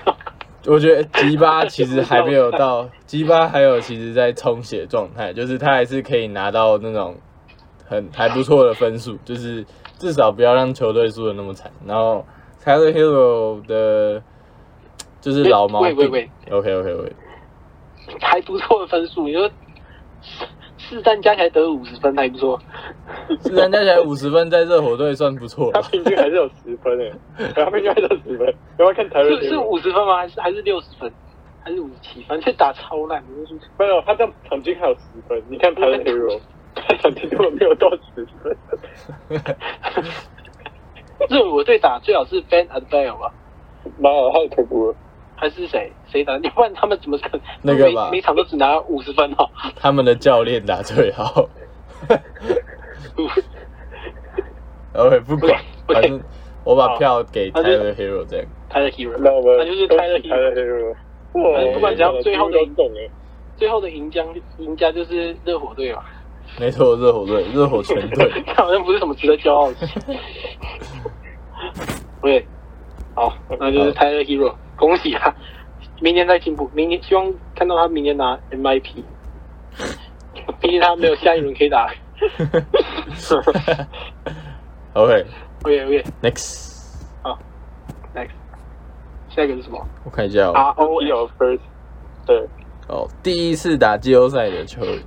[0.65, 7.15] 我觉得吉巴其实还没有到，吉巴还有其实在充血状态，就是他还是可以拿到那种
[7.87, 9.63] 很还不错的分数，就是
[9.97, 11.71] 至少不要让球队输的那么惨。
[11.85, 12.25] 然后
[12.63, 14.21] Tyler Hero 的，
[15.21, 15.95] 就是老毛病。
[15.95, 17.13] 喂喂喂 OK OK OK，
[18.21, 19.49] 还不错的分数，你说
[20.77, 22.59] 四战加起来得五十分还不错。
[23.39, 25.87] 四战加起来五十分，在热火队算不错他了。
[25.89, 27.13] 平均还是有十分诶，
[27.55, 28.47] 他平均还是有十分。
[28.77, 30.17] 要不要看台瑞是是五十分吗？
[30.17, 31.11] 还是还是六十分？
[31.63, 32.21] 还是五十七？
[32.27, 35.41] 反正打超烂，我就是没有，他这样场均还有十分。
[35.49, 36.39] 你看台瑞 hero，
[36.75, 38.55] 他场均根本没有到十分。
[41.29, 43.33] 热我队打最好是 Ben Adbell 吧？
[43.97, 44.95] 妈的，太恐怖了。
[45.37, 46.37] 还是谁谁打？
[46.37, 49.49] 你不然他们怎么可能那个吧每场都只拿五十分哦？
[49.75, 51.49] 他们的教练打最好。
[54.93, 56.21] OK， 不管，反正
[56.63, 58.45] 我把票给 Tyler Hero 这样。
[58.69, 60.95] 他的 hero，那我们那就是 Tyler hero。
[61.33, 62.57] 哇不管只要最后的
[63.57, 64.23] 最后的赢家
[64.57, 66.03] 赢家就是热火队嘛，
[66.59, 68.31] 没错，热火队，热火全队。
[68.55, 69.99] 好像不是什么值得骄傲的事。
[72.21, 72.45] 对，
[73.13, 75.33] 好，那就是泰勒 hero，恭喜他，
[76.01, 79.03] 明年再进步，明年希望看到他明年拿 MIP，
[80.59, 81.89] 毕竟他没有下一轮可以打。
[84.93, 85.27] OK，OK，OK，Next，、
[85.63, 86.03] OK OK，
[87.21, 87.37] 好
[88.15, 88.29] ，next，
[89.29, 90.53] 下一个是什么我看一下哦。
[90.53, 91.59] ？R O 有 L，first，
[92.25, 92.47] 对，
[92.87, 95.03] 哦，第一次打季后赛的球员，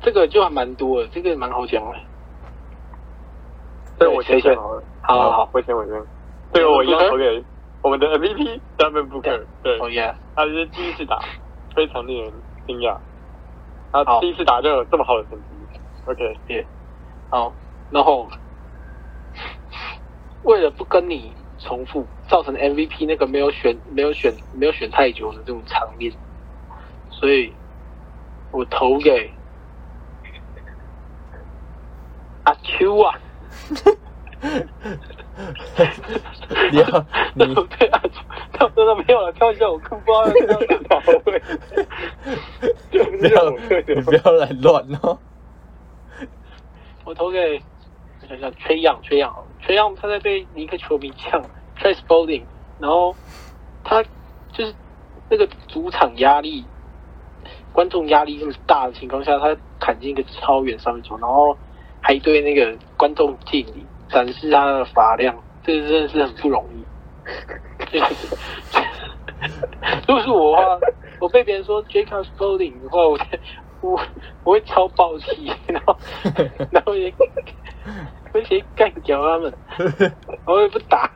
[0.00, 1.96] 这个就还蛮多的，这个蛮好讲的。
[3.98, 5.14] 所以我先谁选好了，好。
[5.18, 5.94] 好好我先我先，
[6.52, 7.44] 这个我一样投给
[7.82, 11.18] 我们的 MVP Devin Booker，对，哦耶，他是第一次打，
[11.74, 12.32] 非常令人
[12.66, 12.96] 惊讶，
[13.92, 16.64] 他第一次打就有这么好的成绩，OK，耶，
[17.28, 17.52] 好，
[17.90, 18.28] 然后
[20.44, 26.12] 为了不跟你重复，造成 MVP 那个没有选、没有选、没有选太久的这种场面，
[27.10, 27.52] 所以
[28.52, 29.28] 我投给
[32.48, 33.14] 阿秋啊。
[36.72, 37.54] 你要你。
[37.78, 38.00] 对啊，
[38.52, 41.42] 他真的没有了，开玩笑，我更不知道要这样打保卫，
[42.90, 45.18] 就不不要是我队你不要来乱哦。
[47.04, 47.60] 我投给
[48.22, 51.42] 我想想，崔样，崔样，崔样，他在被一个球迷呛
[51.78, 52.44] Trace Bowling，
[52.78, 53.14] 然后
[53.84, 54.02] 他
[54.52, 54.74] 就是
[55.28, 56.64] 那个主场压力、
[57.72, 61.56] 观众压力这么大的情况下，他砍进一个超远三分球，然后
[62.08, 66.82] 还对那个观众敬礼，展示他的发量，这真的是很不容易。
[67.92, 68.06] 这 个
[70.06, 70.78] 如果是我的话，
[71.20, 73.18] 我被别人说 Jacob Bowling 的话，我
[73.82, 74.00] 我
[74.42, 75.94] 我会超爆气，然后
[76.72, 77.12] 然后也
[78.32, 81.10] 会直接干掉他们，然后也不打，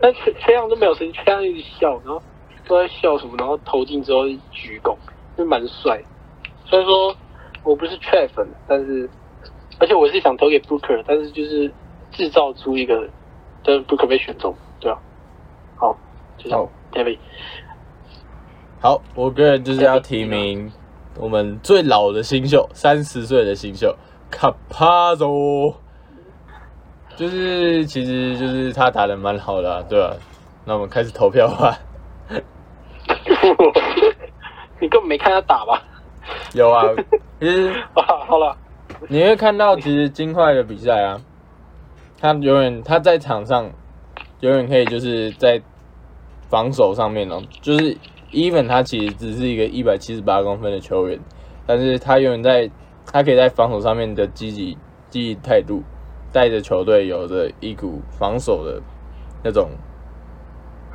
[0.00, 2.20] 但崔崔样都没有声音，崔样一直笑，然后
[2.66, 4.96] 都在笑什么，然后投进之后鞠躬，
[5.38, 6.02] 就蛮帅。
[6.64, 7.14] 虽然说
[7.62, 9.08] 我不是 t 粉，但是
[9.82, 11.68] 而且我是想投给 Booker，但是就是
[12.12, 13.08] 制造出一个，
[13.64, 14.96] 但是 Booker 被选中，对啊。
[15.74, 15.98] 好，
[16.38, 17.18] 就这样好 David，
[18.80, 20.70] 好，我个人就是要提名
[21.18, 23.92] 我们最老的新秀，三十岁的新秀
[24.30, 25.74] 卡帕佐，
[27.16, 30.14] 就是其实就是他打的蛮好的、啊，对吧、
[30.64, 31.76] 那我们开始投票吧。
[34.78, 35.82] 你根本没看他打吧？
[36.54, 36.84] 有啊，
[37.40, 38.56] 其实 啊，好了，
[39.08, 41.20] 你会看到，其实金块的比赛啊，
[42.20, 43.70] 他永远他在场上
[44.40, 45.60] 永远可以就是在
[46.48, 47.96] 防守上面哦，就是
[48.32, 51.18] even 他其实只是一个一百七十八公分的球员，
[51.66, 52.70] 但是他永远在
[53.06, 54.76] 他可以在防守上面的积极
[55.10, 55.82] 积极态度，
[56.32, 58.80] 带着球队有着一股防守的
[59.42, 59.70] 那种，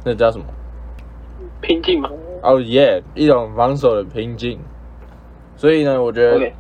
[0.03, 0.45] 那叫什么？
[1.61, 2.09] 拼劲嘛。
[2.43, 4.59] 哦耶，一种防守的拼劲。
[5.55, 6.51] 所以呢，我觉得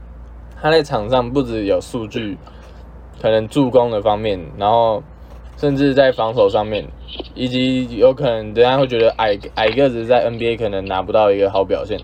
[0.61, 2.37] 他在场上不只有数据，
[3.21, 5.03] 可能助攻的方面，然后
[5.55, 6.85] 甚至在防守上面，
[7.35, 11.99] 以及有可能人家会觉得矮矮个子在 NBA 可能拿不到一个好表现，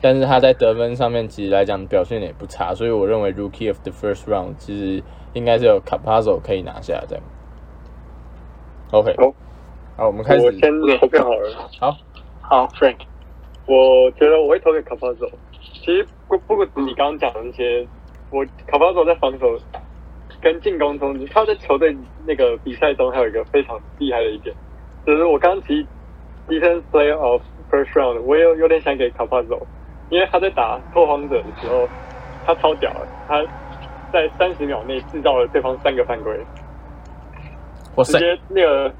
[0.00, 7.24] 但是他在得分上面其实来讲表现也不差，所以我认为 Rookie of the First Round 其实应该是有 Capazo 可以拿下这样。
[8.92, 9.32] OK，好，
[9.96, 11.70] 好，我们开始我，先投票好了。
[11.78, 11.96] 好，
[12.40, 12.96] 好，Frank，
[13.66, 15.30] 我觉得我会投给卡巴佐。
[15.60, 17.86] 其实不不过你刚刚讲的那些，
[18.30, 19.58] 我卡巴佐在防守
[20.40, 21.96] 跟进攻中，他在球队
[22.26, 24.54] 那个比赛中还有一个非常厉害的一点，
[25.06, 25.86] 就是我刚刚提
[26.48, 29.60] defense player of first round，我也有有点想给卡巴佐，
[30.08, 31.86] 因为他在打拓荒者的时候，
[32.46, 33.42] 他超屌的，他
[34.12, 36.36] 在三十秒内制造了对方三个犯规，
[38.04, 38.92] 直接那个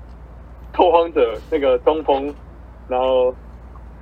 [0.73, 2.32] 拓荒者那个中锋，
[2.89, 3.34] 然后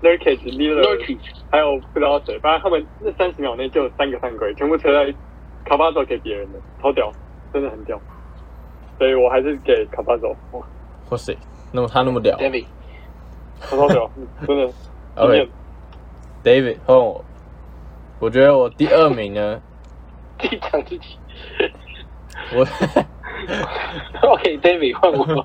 [0.03, 1.19] Nurkic、Lillard，
[1.51, 5.13] 还有不知道谁，反正他们那三十秒内就有三个犯规，全部扯在
[5.65, 7.13] 卡巴佐给别人的，超屌，
[7.53, 8.01] 真的很屌。
[8.99, 10.61] 所以我还是给卡巴佐，哇，
[11.11, 11.37] 哇塞，
[11.73, 12.67] 那么他那么屌 David，
[13.61, 14.11] 超超屌，
[14.47, 14.73] 真的。
[15.17, 15.49] OK
[16.45, 17.25] David 换我，
[18.21, 19.61] 我觉得我第二名呢，
[20.39, 21.19] 自己讲自己。
[22.55, 22.65] 我
[24.29, 25.45] OK，David 换我。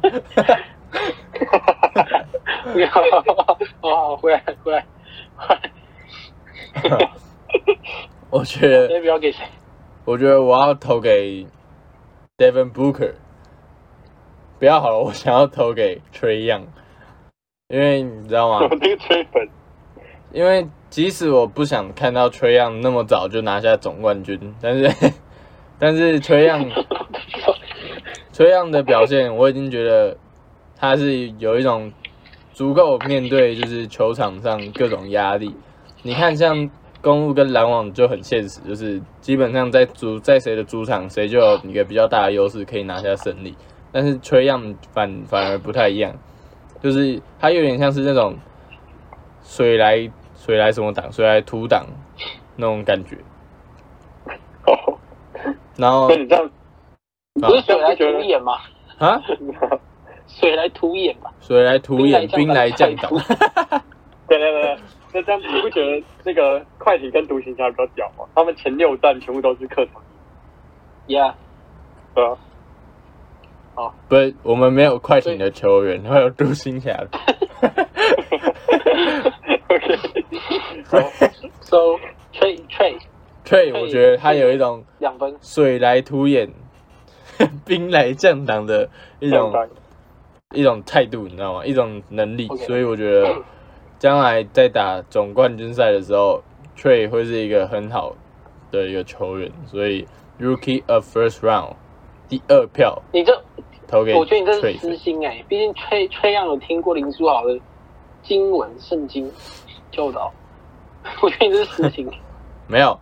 [1.43, 4.85] OK，好好好好好，回来回来。
[6.81, 7.11] 回来
[8.29, 8.87] 我觉得
[9.19, 9.45] 给谁？
[10.05, 11.45] 我觉得我要投给
[12.37, 13.13] Devin Booker。
[14.59, 16.63] 不要好了，我想要投给 Trey Young，
[17.67, 18.59] 因为你知道吗？
[18.61, 19.49] 我那个吹粉，
[20.31, 25.13] 因为即使我不想看到崔样那么早就拿下总冠军，但是
[25.77, 26.65] 但是崔样
[28.31, 30.17] 崔样的表现，我已经觉得
[30.83, 31.89] 他是有一种
[32.51, 35.55] 足够面对就是球场上各种压力。
[36.01, 36.69] 你看像
[37.01, 43.55] 公路跟篮网就很现实，就是基本上在主在谁的主场，谁就有一个比较大的优势可以拿下胜利。
[43.93, 46.13] 但是崔样反反而不太一样，
[46.81, 48.35] 就是他有点像是那种
[49.41, 51.85] 水来水来什么挡，水来土挡
[52.57, 53.15] 那种感觉。
[54.65, 54.99] 哦，
[55.77, 56.51] 然后那你这样，
[57.39, 58.57] 不是水来土掩吗？
[58.97, 59.21] 啊，
[60.39, 61.31] 水来土掩吧。
[61.41, 63.23] 水来土掩，兵兵来来将将挡
[63.69, 63.81] 挡。
[64.27, 64.77] 对对对，
[65.13, 68.25] 那这样你不觉得那个快艇跟独行侠比较屌吗？
[68.33, 70.01] 他们前六战全部都是客场，
[71.07, 71.33] Yeah，
[72.15, 72.25] 对
[73.75, 77.09] 啊，不是，我们没有快艇的球员，会有独行侠的。
[79.67, 79.97] OK，
[80.89, 80.97] 好
[81.61, 81.99] ，So
[82.33, 83.01] trade trade
[83.43, 85.35] 对，我觉得他有一种两分。
[85.41, 86.49] 水来土掩，
[87.65, 89.51] 兵来将挡的一种
[90.53, 91.65] 一种态度，你知道吗？
[91.65, 93.35] 一种能力所以我觉得
[93.99, 96.41] 将来在打总冠军赛的时候
[96.77, 98.15] ，Trey 会是一个很好
[98.71, 100.07] 的一个球员，所以
[100.39, 101.73] Rookie of First Round
[102.27, 103.41] 第二票你这，
[103.87, 107.59] 投给我觉得你这是私心哎、毕竟崔崔样有听过林书豪的
[108.21, 109.29] 经文圣经
[109.91, 110.31] 教导，
[111.21, 112.09] 我觉得你这是私心。
[112.67, 112.97] 没有，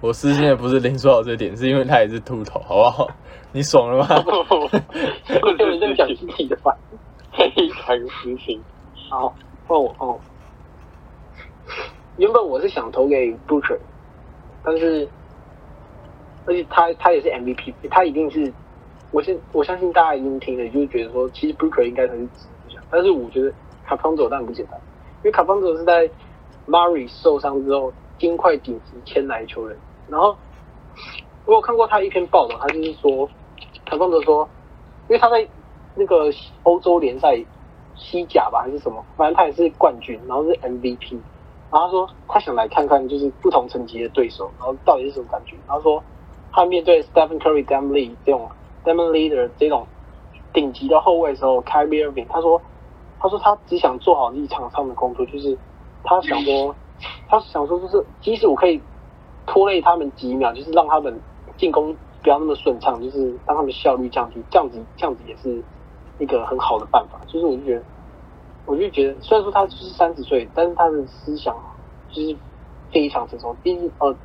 [0.00, 3.08] 我私心的不是林书豪这点，是因为他也是秃头，好不好？
[3.54, 4.08] 你爽了吗？
[4.50, 6.76] 我觉得你在讲自己的话。
[7.32, 8.60] 非常实心。
[9.08, 9.32] 好，
[9.68, 10.20] 换我换我。
[12.16, 13.78] 原本我是想投给 Butcher，
[14.64, 15.08] 但是，
[16.46, 18.52] 而且他他也是 MVP，他一定是，
[19.12, 22.28] 我现我相信大家已经听了，就是觉得说，其实 Butcher 应该才是。
[22.90, 23.52] 但是我觉得
[23.86, 24.80] 卡方佐当然不简单，
[25.18, 26.10] 因为卡方佐是在
[26.66, 29.76] Murray 受伤之后，金块顶级签来的球员。
[30.08, 30.36] 然后
[31.46, 33.28] 我有看过他一篇报道，他就是说，
[33.84, 34.48] 卡方佐说，
[35.08, 35.46] 因为他在
[35.94, 36.30] 那个
[36.62, 37.38] 欧洲联赛
[37.96, 41.18] 西甲吧还是什么，反正他也是冠军，然后是 MVP。
[41.70, 45.56] 然后他说他想来看看就是不同层级的对手，然后到底是什么感觉。
[45.66, 46.02] 然后说
[46.52, 48.48] 他面对 Stephen Curry、Damian Lee 这种
[48.84, 49.86] Damian Leader 这种
[50.52, 52.62] 顶级的后卫时候，Kyrie Irving 他说
[53.18, 55.58] 他说他只想做好立场上的工作，就是
[56.04, 56.74] 他想说
[57.28, 58.80] 他想说就是即使我可以
[59.46, 61.20] 拖累他们几秒，就是让他们
[61.56, 65.62] 进攻不要那么顺畅，就是让他们效率降低，这样子这样子也是
[66.18, 67.20] 一个很好的办法。
[67.26, 67.82] 就是我就觉得，
[68.64, 71.54] 我就觉得，虽然说他就是三十岁，但是他的思想
[72.10, 72.34] 就是
[72.90, 73.54] 非常成熟。
[73.62, 74.16] 毕竟呃，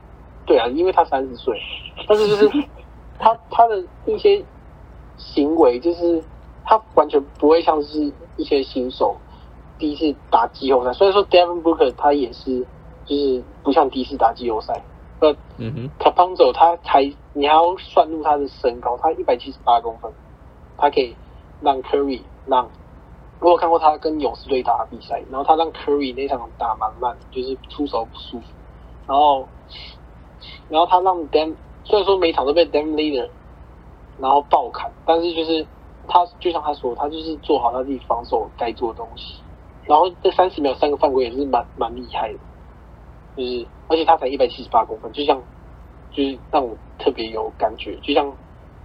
[0.46, 1.60] 对啊，因为他三十岁，
[2.08, 2.50] 但是就是
[3.20, 4.42] 他他的一些
[5.18, 6.24] 行为，就是
[6.64, 9.18] 他完全不会像是一些新手
[9.78, 10.94] 第一次打季后赛。
[10.94, 12.66] 虽然说 Devin Booker 他也是，
[13.06, 14.82] 就是不像第一次打季后赛，
[15.20, 15.36] 呃。
[15.62, 17.04] 嗯哼，卡邦走他才，
[17.34, 20.10] 你还要算入他的身高，他一百七十八公分，
[20.78, 21.18] 他可以
[21.60, 22.72] 让 Curry 让，
[23.42, 28.46] 我有看过他跟勇士队打的比赛，然后他让 Curry 那场打蛮慢，就是出手不舒服，
[29.06, 29.50] 然后，
[30.70, 33.30] 然后他让 Dam 虽然说每场都被 Dam Leader
[34.18, 35.68] 然后爆砍，但是就是
[36.08, 39.44] 他就像他说，他就是做好他自己防守该做的东西，
[39.84, 42.40] 然后这三十秒三个犯规也是蛮蛮厉害的。
[43.40, 45.42] 就是，而且他才一百七十八公分，就像，
[46.12, 48.30] 就是让我特别有感觉，就像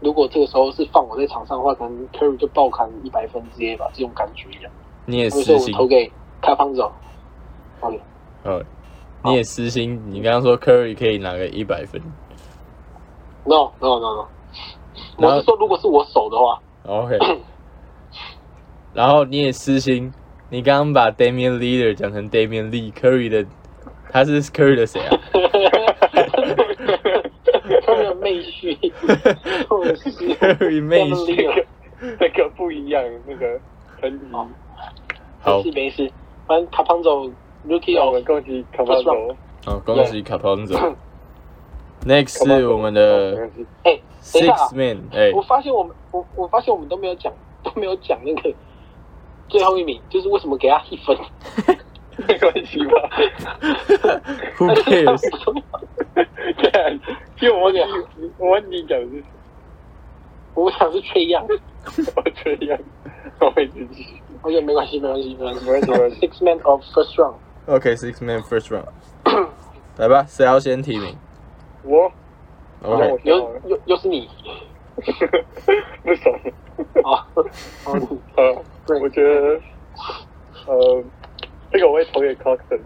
[0.01, 4.71] 如果这个时候是放我在场上的话，可能 Curry 就爆砍一百分之类吧，这种感觉一样。
[5.07, 6.93] 你也私心，我投给开方走。
[7.81, 8.01] OK，
[8.45, 8.63] 哦，
[9.25, 10.01] 你也私心。
[10.07, 12.01] 你刚刚说 Curry 可以拿个一百分
[13.45, 14.29] No No No
[15.19, 17.19] No，我是说如果是我守的话，，OK。
[18.95, 20.13] 然后你也私心，
[20.49, 23.45] 你刚刚把 Damian Leader 讲成 Damian Lee，Curry 的，
[24.15, 25.19] 他是 Curry 的谁啊？
[27.85, 28.79] 他们的妹婿
[30.39, 31.67] ，Curry 妹婿。
[32.21, 33.59] 那个不一样，那个
[34.01, 34.27] 很低。
[34.31, 34.47] 好
[35.41, 36.13] 好没事没事，
[36.47, 37.29] 反正卡胖走
[37.67, 39.37] Rookie 我们恭喜卡胖走。
[39.65, 40.95] 好，恭喜卡彭总。
[42.07, 43.51] Next 是我们的
[44.23, 47.33] Six Man，哎、我发现我们我我发现我们都没有讲
[47.65, 48.55] 都没有讲那个
[49.49, 51.19] 最后一名，就是为什么给他一分。
[52.29, 52.93] 没关系吧
[54.59, 55.21] ？w h o cares？
[56.57, 57.01] 对啊，
[57.41, 57.87] 因为我讲
[58.39, 59.23] 我问你讲是
[60.55, 61.45] 我想是缺氧，
[62.15, 62.79] 我缺氧，
[63.41, 64.07] 我会自己。
[64.43, 65.61] OK，没关系，没关系，没关系。
[65.61, 68.87] 没关系没关系 Six man of first round，OK，Six、Man First Round，
[69.97, 71.17] 来吧，谁要先提名
[71.83, 72.13] 我
[72.83, 74.29] ？OK，我又又又是你
[76.05, 76.39] 不爽。
[77.05, 77.27] 啊！
[77.85, 79.61] 哦，你呃，我觉得
[80.67, 81.05] 呃，
[81.75, 82.79] 这个我会投给 Clarkson。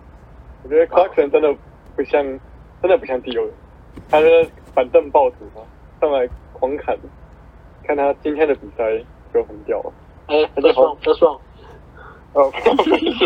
[0.62, 1.54] 我觉得 Clarkson 真的
[1.94, 2.24] 不像，
[2.80, 3.52] 真的不像第六人，
[4.08, 5.60] 他是板凳暴徒嘛，
[6.00, 6.96] 上来狂砍。
[7.84, 8.84] 看他今天的比赛
[9.32, 9.92] 就很屌了。
[10.28, 11.38] 哎，得爽，得爽。
[12.32, 12.50] 哦，
[12.86, 13.24] 没事，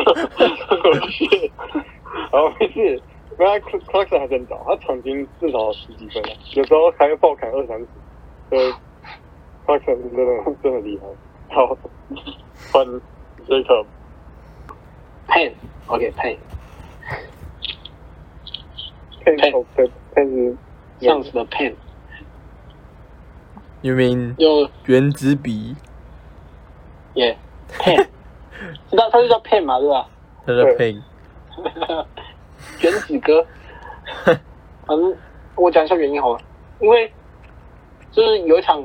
[0.82, 1.52] 没事，
[2.32, 3.00] 好没事。
[3.38, 7.86] 因为 Clarkson 还真早，他场均至少十几分啊，有时候还会爆砍二三十。
[8.50, 8.74] 所以
[9.64, 11.06] Clarkson 真的真的厉害。
[11.54, 11.78] 好，
[12.72, 12.84] 换
[13.46, 13.86] Jacob。
[15.32, 16.36] Pen，OK，Pen。
[19.24, 20.56] Pen，Pen 是
[21.00, 21.74] 这样子的 Pen，You
[23.94, 25.74] mean 就原子笔？
[27.14, 27.36] 耶
[27.78, 28.06] Pen，
[28.90, 30.06] 知道它就叫 Pen 嘛，对吧？
[30.46, 31.02] 它叫对 Ping。
[32.80, 33.46] 原子哥，
[34.86, 35.16] 反正
[35.54, 36.40] 我讲一下原因好了，
[36.80, 37.10] 因为
[38.10, 38.82] 就是有一场，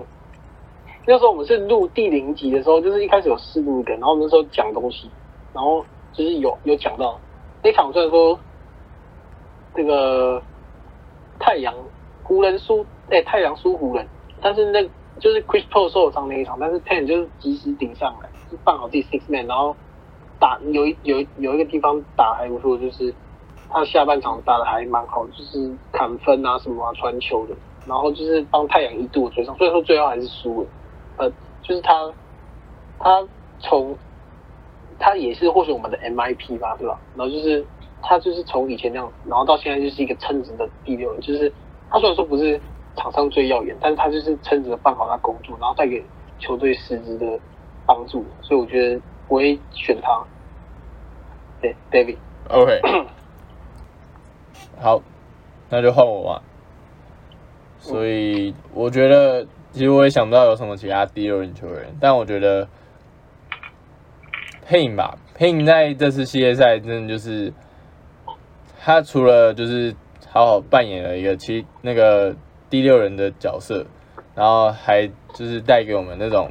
[1.06, 5.10] 那时候我们是录第零集的时候，就是一开始有试录一个，然后我们那时候讲东西，
[5.54, 5.86] 然后
[6.18, 7.20] 就是有有讲到
[7.62, 8.40] 那场虽然说
[9.76, 10.42] 这个
[11.40, 11.76] 太阳
[12.24, 14.08] 湖人输，哎、太阳输湖人，
[14.42, 14.82] 但是那
[15.20, 19.76] 就是 Chris Paul 受伤那一场，但是 Ten 就是及时顶上来，就放好自己 six man，然后
[20.40, 23.14] 打有一有有一个地方打还不错，就是
[23.70, 27.56] 他下半场打的还蛮好，就是砍分啊什么啊传球的，
[27.86, 30.68] 然后就是帮太阳一度追上，虽然说最后还是输了，
[31.18, 31.30] 呃，
[31.62, 32.12] 就是他
[33.00, 33.28] 他
[33.60, 33.96] 从
[35.00, 37.00] 他也是或许我们的 MIP 吧，对吧？
[37.16, 37.66] 然后就是
[38.02, 41.52] 他就是从以前那样，然后到现在就是一个称职的第六人，就是
[41.90, 42.60] 他虽然说不是
[42.96, 46.04] 场上最耀眼，但是他就是称职的办好他工作，然后带给
[46.40, 47.40] 球队实质的
[47.86, 50.24] 帮助，所以我觉得我会选他。
[51.60, 52.82] 对，David，OK，
[54.80, 55.02] 好，
[55.70, 56.44] 那就换我吧。
[57.80, 62.68] 所以我觉得，其实我也想不到有什么其他第六人球员，但我觉得
[64.68, 67.54] 配影吧配影在这次系列赛真的就是
[68.82, 69.96] 他除了就是
[70.30, 72.36] 好好扮演了一个其那个
[72.70, 73.86] 第六人的角色，
[74.36, 76.50] 然后还就是带给我们那种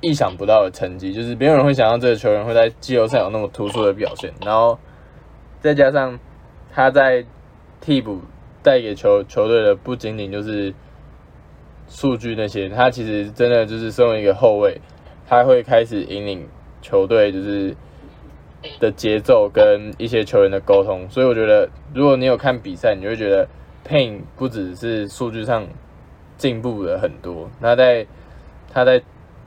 [0.00, 4.76] 意想不到的成绩，就是没有人会想到这个球员会在季后赛有那么突出的表现，然后
[5.60, 6.18] 再加上
[6.72, 7.24] 他在
[7.80, 8.20] 替补
[8.64, 10.74] 带给球球队的不仅仅就是
[11.88, 14.80] 数据那些，他其实真的就是身为一个后卫，
[15.28, 16.48] 他会开始引领
[16.82, 17.74] 球队就是
[18.78, 23.48] 的节奏跟一些球员的沟通，所以我觉得如果你有看比赛，你会觉得
[23.88, 25.66] Payne 不只是数据上
[26.36, 28.06] 进步了很多，那在
[28.72, 29.00] 他在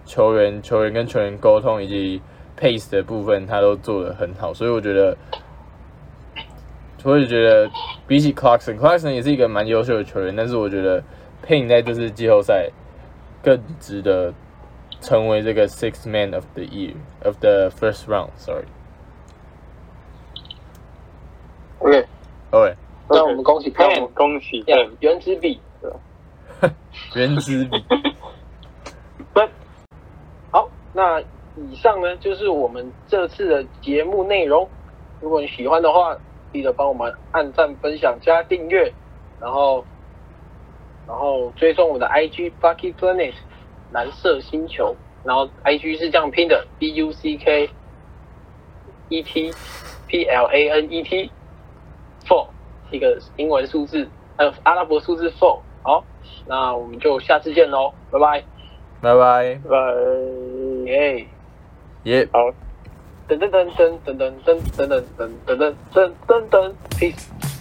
[0.05, 2.21] 球员、球员跟球员沟通以及
[2.59, 5.17] pace 的部分，他都做得很好，所以我觉得，
[7.03, 7.69] 我也觉得
[8.07, 11.03] 比起 Clarkson，Clarkson 也是一个蛮优秀的球员，但是我觉得
[11.45, 12.69] Payne 在这次季后赛
[13.41, 14.33] 更值得
[15.06, 18.66] 成为这个 Six Man of the Year of the first round，sorry。
[21.78, 22.76] OK，OK，
[23.08, 25.62] 那我们恭喜 Pen，恭喜呀 Pen，原子笔。
[27.14, 27.86] 原子笔，
[29.36, 29.47] 那
[30.49, 34.68] 好，那以上呢就是我们这次的节目内容。
[35.22, 36.18] 如果你喜欢的话，
[36.51, 38.91] 记得帮我们按赞、分享、加订阅，
[39.39, 39.86] 然后
[41.06, 43.34] 然后追踪我们的 IG Bucky Planet
[43.96, 44.93] 蓝色星球，
[45.24, 47.70] 然后 IG 是这样拼的 B U C K
[49.08, 49.54] E T
[50.06, 51.32] P L A N E T
[52.28, 52.48] four
[52.91, 55.62] 一个英文数字，还有阿拉伯数字 four。
[55.82, 56.04] 好，
[56.46, 58.43] 那我们就下次见喽，拜拜。
[59.02, 59.78] 拜拜，拜，
[60.91, 61.28] 耶！
[62.04, 62.52] 耶、好。
[63.30, 67.55] 噔噔噔噔噔噔噔噔噔噔噔噔噔，peace。